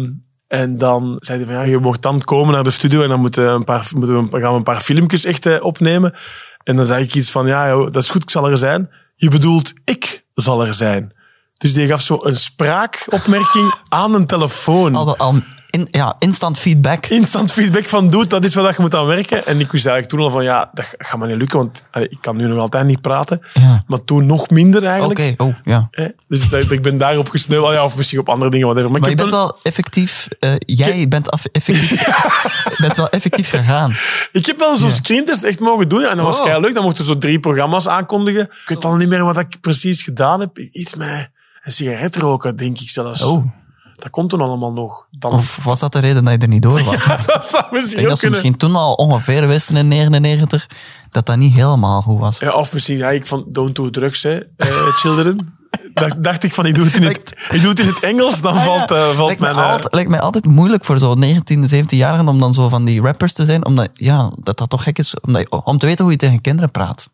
En 0.55 0.77
dan 0.77 1.15
zei 1.19 1.37
hij 1.37 1.45
van, 1.47 1.55
ja, 1.55 1.61
je 1.71 1.77
mocht 1.77 2.01
dan 2.01 2.21
komen 2.21 2.53
naar 2.53 2.63
de 2.63 2.69
studio 2.69 3.01
en 3.03 3.09
dan 3.09 3.19
moeten, 3.19 3.43
een 3.49 3.63
paar, 3.63 3.87
moeten 3.95 4.15
we, 4.15 4.21
een- 4.35 4.41
gaan 4.41 4.51
we 4.51 4.57
een 4.57 4.63
paar 4.63 4.79
filmpjes 4.81 5.25
echt 5.25 5.45
eh, 5.45 5.63
opnemen. 5.63 6.15
En 6.63 6.75
dan 6.75 6.85
zei 6.85 7.03
ik 7.03 7.15
iets 7.15 7.31
van, 7.31 7.47
ja, 7.47 7.75
dat 7.75 7.95
is 7.95 8.09
goed, 8.09 8.23
ik 8.23 8.29
zal 8.29 8.49
er 8.49 8.57
zijn. 8.57 8.89
Je 9.15 9.29
bedoelt, 9.29 9.73
ik 9.85 10.23
zal 10.35 10.65
er 10.65 10.73
zijn. 10.73 11.13
Dus 11.53 11.73
die 11.73 11.87
gaf 11.87 12.01
zo 12.01 12.17
een 12.21 12.35
spraakopmerking 12.35 13.73
aan 13.89 14.13
een 14.13 14.25
telefoon. 14.27 14.95
Al, 14.95 15.17
al 15.17 15.41
in, 15.75 15.87
ja, 15.91 16.15
instant 16.19 16.57
feedback. 16.59 17.05
Instant 17.05 17.51
feedback 17.51 17.87
van, 17.89 18.09
doet, 18.09 18.29
dat 18.29 18.43
is 18.43 18.53
wat 18.55 18.75
je 18.75 18.81
moet 18.81 18.95
aan 18.95 19.05
werken. 19.05 19.45
En 19.45 19.59
ik 19.59 19.71
wist 19.71 19.85
eigenlijk 19.85 20.07
toen 20.07 20.19
al 20.19 20.31
van, 20.31 20.43
ja, 20.43 20.69
dat 20.73 20.95
gaat 20.97 21.19
me 21.19 21.27
niet 21.27 21.37
lukken, 21.37 21.57
want 21.57 21.83
allee, 21.91 22.09
ik 22.09 22.17
kan 22.21 22.35
nu 22.37 22.47
nog 22.47 22.59
altijd 22.59 22.85
niet 22.85 23.01
praten. 23.01 23.41
Ja. 23.53 23.83
Maar 23.87 24.03
toen 24.03 24.25
nog 24.25 24.49
minder 24.49 24.83
eigenlijk. 24.83 25.19
Oké, 25.19 25.43
oh, 25.43 25.55
ja. 25.63 25.89
Dus 26.27 26.49
dat, 26.49 26.71
ik 26.71 26.81
ben 26.81 26.97
daarop 26.97 27.29
gesneuveld. 27.29 27.73
Ja, 27.73 27.83
of 27.83 27.97
misschien 27.97 28.19
op 28.19 28.29
andere 28.29 28.51
dingen. 28.51 28.65
Whatever. 28.65 28.91
Maar, 28.91 28.99
Maar 29.01 29.09
je 29.09 29.15
bent 29.15 29.31
wel 29.31 29.57
effectief... 29.61 30.27
eh, 30.39 30.51
jij 30.59 31.07
bent 31.07 31.31
af, 31.31 31.45
effectief, 31.51 32.07
bent 32.81 32.97
wel 32.97 33.09
effectief 33.09 33.49
gegaan. 33.49 33.93
Ik 34.31 34.45
heb 34.45 34.59
wel 34.59 34.75
zo'n 34.75 34.89
screentest 34.89 35.43
echt 35.43 35.59
mogen 35.59 35.89
doen. 35.89 36.03
En 36.03 36.15
dat 36.17 36.25
was 36.25 36.39
Oh. 36.39 36.45
kei 36.45 36.59
leuk. 36.61 36.73
Dan 36.73 36.83
mochten 36.83 37.05
zo 37.05 37.17
drie 37.17 37.39
programma's 37.39 37.87
aankondigen. 37.87 38.41
Ik 38.43 38.61
weet 38.65 38.85
al 38.85 38.95
niet 38.95 39.09
meer 39.09 39.23
wat 39.23 39.37
ik 39.37 39.59
precies 39.61 40.01
gedaan 40.01 40.39
heb. 40.39 40.57
Iets 40.71 40.95
met 40.95 41.29
een 41.63 41.71
sigaret 41.71 42.15
roken, 42.15 42.55
denk 42.55 42.79
ik 42.79 42.89
zelfs. 42.89 43.23
Oh. 43.23 43.45
Dat 43.95 44.09
komt 44.09 44.29
toen 44.29 44.41
allemaal 44.41 44.71
nog. 44.73 45.05
Dan... 45.11 45.31
Of 45.31 45.63
was 45.63 45.79
dat 45.79 45.93
de 45.93 45.99
reden 45.99 46.23
dat 46.23 46.33
je 46.33 46.39
er 46.39 46.47
niet 46.47 46.61
door 46.61 46.71
was? 46.83 47.03
Ja, 47.05 47.17
dat 47.25 47.45
zou 47.47 47.65
ik 47.65 47.71
misschien 47.71 47.95
denk 47.95 48.03
ook 48.03 48.09
dat 48.09 48.19
ze 48.19 48.27
kunnen. 48.27 48.29
misschien 48.29 48.57
toen 48.57 48.75
al 48.75 48.93
ongeveer 48.93 49.47
wisten 49.47 49.75
in 49.75 49.87
99 49.87 50.67
dat 51.09 51.25
dat 51.25 51.37
niet 51.37 51.53
helemaal 51.53 52.01
goed 52.01 52.19
was. 52.19 52.39
Ja, 52.39 52.53
of 52.53 52.73
misschien, 52.73 52.97
ja, 52.97 53.09
ik 53.09 53.25
van 53.25 53.45
don't 53.47 53.75
do 53.75 53.89
drugs, 53.89 54.23
hè, 54.23 54.37
eh, 54.57 54.67
children. 54.95 55.53
dacht, 55.93 56.23
dacht 56.23 56.43
ik 56.43 56.53
van, 56.53 56.65
ik 56.65 56.75
doe 56.75 56.85
het 56.85 56.95
in 56.95 57.03
het, 57.03 57.33
ik 57.49 57.61
doe 57.61 57.69
het 57.69 57.79
in 57.79 57.87
het 57.87 57.99
Engels, 57.99 58.41
dan 58.41 58.55
valt, 58.61 58.91
eh, 58.91 59.05
valt 59.09 59.17
lijkt, 59.27 59.39
mij 59.41 59.53
mijn... 59.53 59.65
eh, 59.65 59.71
altijd, 59.71 59.93
lijkt 59.93 60.09
mij 60.09 60.19
altijd 60.19 60.45
moeilijk 60.45 60.85
voor 60.85 60.97
zo'n 60.97 61.19
19, 61.19 61.85
17-jarigen 61.85 62.27
om 62.27 62.39
dan 62.39 62.53
zo 62.53 62.69
van 62.69 62.85
die 62.85 63.01
rappers 63.01 63.33
te 63.33 63.45
zijn. 63.45 63.65
Omdat, 63.65 63.89
ja, 63.93 64.31
dat 64.39 64.57
dat 64.57 64.69
toch 64.69 64.83
gek 64.83 64.97
is 64.97 65.15
omdat 65.19 65.41
je- 65.41 65.63
om 65.63 65.77
te 65.77 65.85
weten 65.85 66.03
hoe 66.03 66.13
je 66.13 66.19
tegen 66.19 66.41
kinderen 66.41 66.71
praat. 66.71 67.09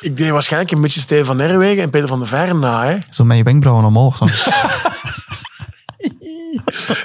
Ik 0.00 0.16
deed 0.16 0.30
waarschijnlijk 0.30 0.72
een 0.72 0.80
beetje 0.80 1.00
Steven 1.00 1.24
van 1.26 1.38
Herwegen 1.38 1.82
en 1.82 1.90
Peter 1.90 2.08
van 2.08 2.18
der 2.18 2.28
Veeren 2.28 2.58
na, 2.58 2.84
hè. 2.86 2.96
Zo 3.08 3.24
met 3.24 3.36
je 3.36 3.42
wenkbrauwen 3.42 3.84
omhoog. 3.84 4.18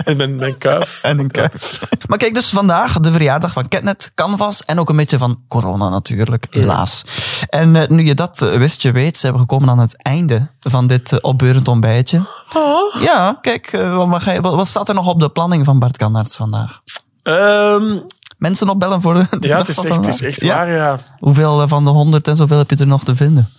En 0.04 0.18
mijn, 0.18 0.36
mijn 0.36 0.58
kuif. 0.58 1.04
En 1.04 1.20
een 1.20 1.32
kuif. 1.32 1.84
Maar 2.08 2.18
kijk, 2.18 2.34
dus 2.34 2.50
vandaag 2.50 3.00
de 3.00 3.12
verjaardag 3.12 3.52
van 3.52 3.68
Ketnet, 3.68 4.12
Canvas 4.16 4.64
en 4.64 4.80
ook 4.80 4.90
een 4.90 4.96
beetje 4.96 5.18
van 5.18 5.40
corona 5.48 5.90
natuurlijk, 5.90 6.48
helaas. 6.50 7.04
En 7.50 7.76
eh, 7.76 7.88
nu 7.88 8.04
je 8.04 8.14
dat 8.16 8.42
eh, 8.42 8.54
wist, 8.58 8.82
je 8.82 8.92
weet, 8.92 9.18
zijn 9.18 9.34
we 9.34 9.40
gekomen 9.40 9.70
aan 9.70 9.80
het 9.80 10.04
einde 10.04 10.48
van 10.60 10.88
dit 10.88 11.12
eh, 11.12 11.20
opbeurend 11.22 11.68
ontbijtje. 11.68 12.22
Oh. 12.54 13.02
Ja, 13.02 13.38
kijk, 13.42 13.72
wat, 13.72 14.08
wat 14.08 14.22
ga 14.22 14.32
je- 14.32 14.42
wat, 14.42 14.56
wat 14.56 14.68
staat 14.68 14.90
er 14.90 14.96
nog 14.96 15.08
op 15.08 15.20
de 15.20 15.30
planning 15.30 15.66
van 15.66 15.80
Bart 15.80 15.98
Kandaerts 15.98 16.36
vandaag? 16.36 16.82
Ehm, 17.24 18.00
Mensen 18.38 18.70
opbellen 18.70 19.02
voor 19.02 19.14
de, 19.14 19.20
ja, 19.40 19.48
dag 19.48 19.58
het 19.58 19.68
is 19.68 19.76
van 19.76 19.86
echt, 19.86 19.96
het 19.96 20.06
is 20.08 20.16
vandaag? 20.18 20.22
echt 20.32 20.42
Ja. 20.42 20.56
waar, 20.56 20.72
ja. 20.72 20.98
Hoeveel 21.20 21.68
van 21.68 21.84
de 21.86 21.90
100 21.90 22.28
en 22.28 22.36
zoveel 22.36 22.58
heb 22.58 22.70
je 22.70 22.76
er 22.76 22.88
nog 22.88 23.04
te 23.04 23.16
vinden? 23.16 23.50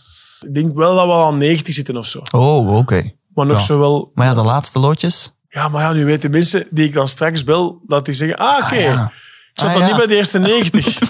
Ik 0.41 0.55
denk 0.55 0.75
wel 0.77 0.95
dat 0.97 1.05
we 1.07 1.13
al 1.13 1.27
aan 1.27 1.39
90 1.39 1.75
zitten 1.75 1.97
of 1.97 2.07
zo. 2.07 2.23
Oh, 2.31 2.77
oké. 2.77 3.11
Maar 3.35 3.47
nog 3.47 3.59
Ja. 3.59 3.65
zo 3.65 3.79
wel... 3.79 4.11
Maar 4.15 4.27
ja, 4.27 4.35
de 4.35 4.43
laatste 4.43 4.79
loodjes. 4.79 5.33
Ja, 5.49 5.69
maar 5.69 5.83
ja, 5.83 5.93
nu 5.93 6.05
weten 6.05 6.31
mensen 6.31 6.67
die 6.71 6.85
ik 6.87 6.93
dan 6.93 7.09
straks 7.09 7.45
bel, 7.45 7.81
dat 7.87 8.05
die 8.05 8.15
zeggen, 8.15 8.37
ah, 8.39 8.59
oké, 8.65 8.75
ja. 8.75 9.13
ik 9.53 9.61
zat 9.61 9.69
Ah, 9.69 9.73
dan 9.75 9.83
ja. 9.83 9.89
niet 9.89 9.97
bij 9.97 10.07
de 10.07 10.17
eerste 10.17 10.39
90. 10.39 10.87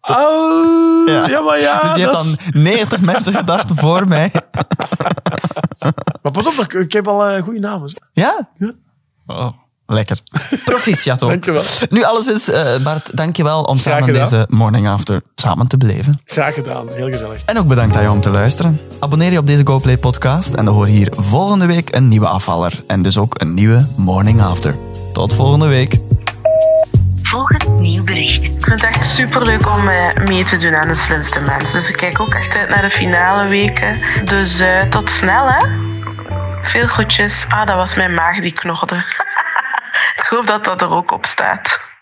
oh, 0.00 1.06
ja. 1.08 1.40
maar 1.40 1.58
ja, 1.60 1.80
dus 1.82 1.94
je 1.96 2.04
dat 2.04 2.12
hebt 2.16 2.26
is- 2.26 2.52
dan 2.52 2.62
90 2.62 3.00
mensen 3.00 3.32
gedacht 3.32 3.70
voor 3.74 4.08
mij. 4.08 4.32
Maar 6.22 6.32
pas 6.32 6.46
op, 6.46 6.56
dat- 6.56 6.72
ik 6.74 6.92
heb 6.92 7.08
al 7.08 7.24
eh, 7.26 7.42
goede 7.42 7.58
namen. 7.60 7.92
Ja? 8.12 8.48
Oh, 9.26 9.52
lekker. 9.94 10.18
Proficiat 10.64 11.22
ook. 11.22 11.28
Dankjewel. 11.28 11.62
Nu 11.90 12.02
alles 12.02 12.26
is, 12.26 12.50
eh, 12.50 12.76
Bart, 12.82 13.16
dankjewel 13.16 13.62
om 13.62 13.78
samen 13.78 14.04
gedaan. 14.04 14.28
deze 14.28 14.46
morning 14.48 14.88
after 14.88 15.22
samen 15.34 15.66
te 15.66 15.76
beleven. 15.76 16.20
Graag 16.24 16.54
gedaan, 16.54 16.88
heel 16.92 17.10
gezellig. 17.10 17.42
En 17.44 17.58
ook 17.58 17.66
bedankt 17.66 17.96
aan 17.96 18.02
jou 18.02 18.14
om 18.14 18.20
te 18.20 18.30
luisteren. 18.30 18.80
Abonneer 18.98 19.32
je 19.32 19.38
op 19.38 19.46
deze 19.46 19.66
GoPlay 19.66 19.98
podcast 19.98 20.54
en 20.54 20.64
dan 20.64 20.74
hoor 20.74 20.86
je 20.86 20.92
hier 20.92 21.12
volgende 21.16 21.66
week 21.66 21.94
een 21.94 22.08
nieuwe 22.08 22.26
afvaller. 22.26 22.82
En 22.86 23.02
dus 23.02 23.18
ook 23.18 23.40
een 23.40 23.54
nieuwe 23.54 23.86
morning 23.96 24.42
after. 24.42 24.74
Tot 25.12 25.34
volgende 25.34 25.66
week. 25.66 25.98
Volgend 27.22 27.68
nieuw 27.78 28.04
bericht. 28.04 28.44
Ik 28.44 28.64
vind 28.64 28.80
het 28.80 28.82
echt 28.82 29.06
superleuk 29.06 29.68
om 29.68 29.88
eh, 29.88 30.26
mee 30.26 30.44
te 30.44 30.56
doen 30.56 30.74
aan 30.76 30.88
de 30.88 30.94
slimste 30.94 31.40
mensen. 31.40 31.80
Dus 31.80 31.88
ik 31.88 31.96
kijk 31.96 32.20
ook 32.20 32.34
echt 32.34 32.54
uit 32.54 32.68
naar 32.68 32.82
de 32.82 32.90
finale 32.90 33.48
weken. 33.48 33.96
Dus 34.24 34.58
eh, 34.58 34.82
tot 34.82 35.10
snel, 35.10 35.46
hè? 35.48 35.66
Veel 36.58 36.86
groetjes. 36.86 37.44
Ah, 37.48 37.66
dat 37.66 37.76
was 37.76 37.94
mijn 37.94 38.14
maag 38.14 38.40
die 38.40 38.52
knorde. 38.52 39.04
ik 40.20 40.26
hoop 40.26 40.46
dat 40.46 40.64
dat 40.64 40.82
er 40.82 40.90
ook 40.90 41.10
op 41.10 41.26
staat. 41.26 41.89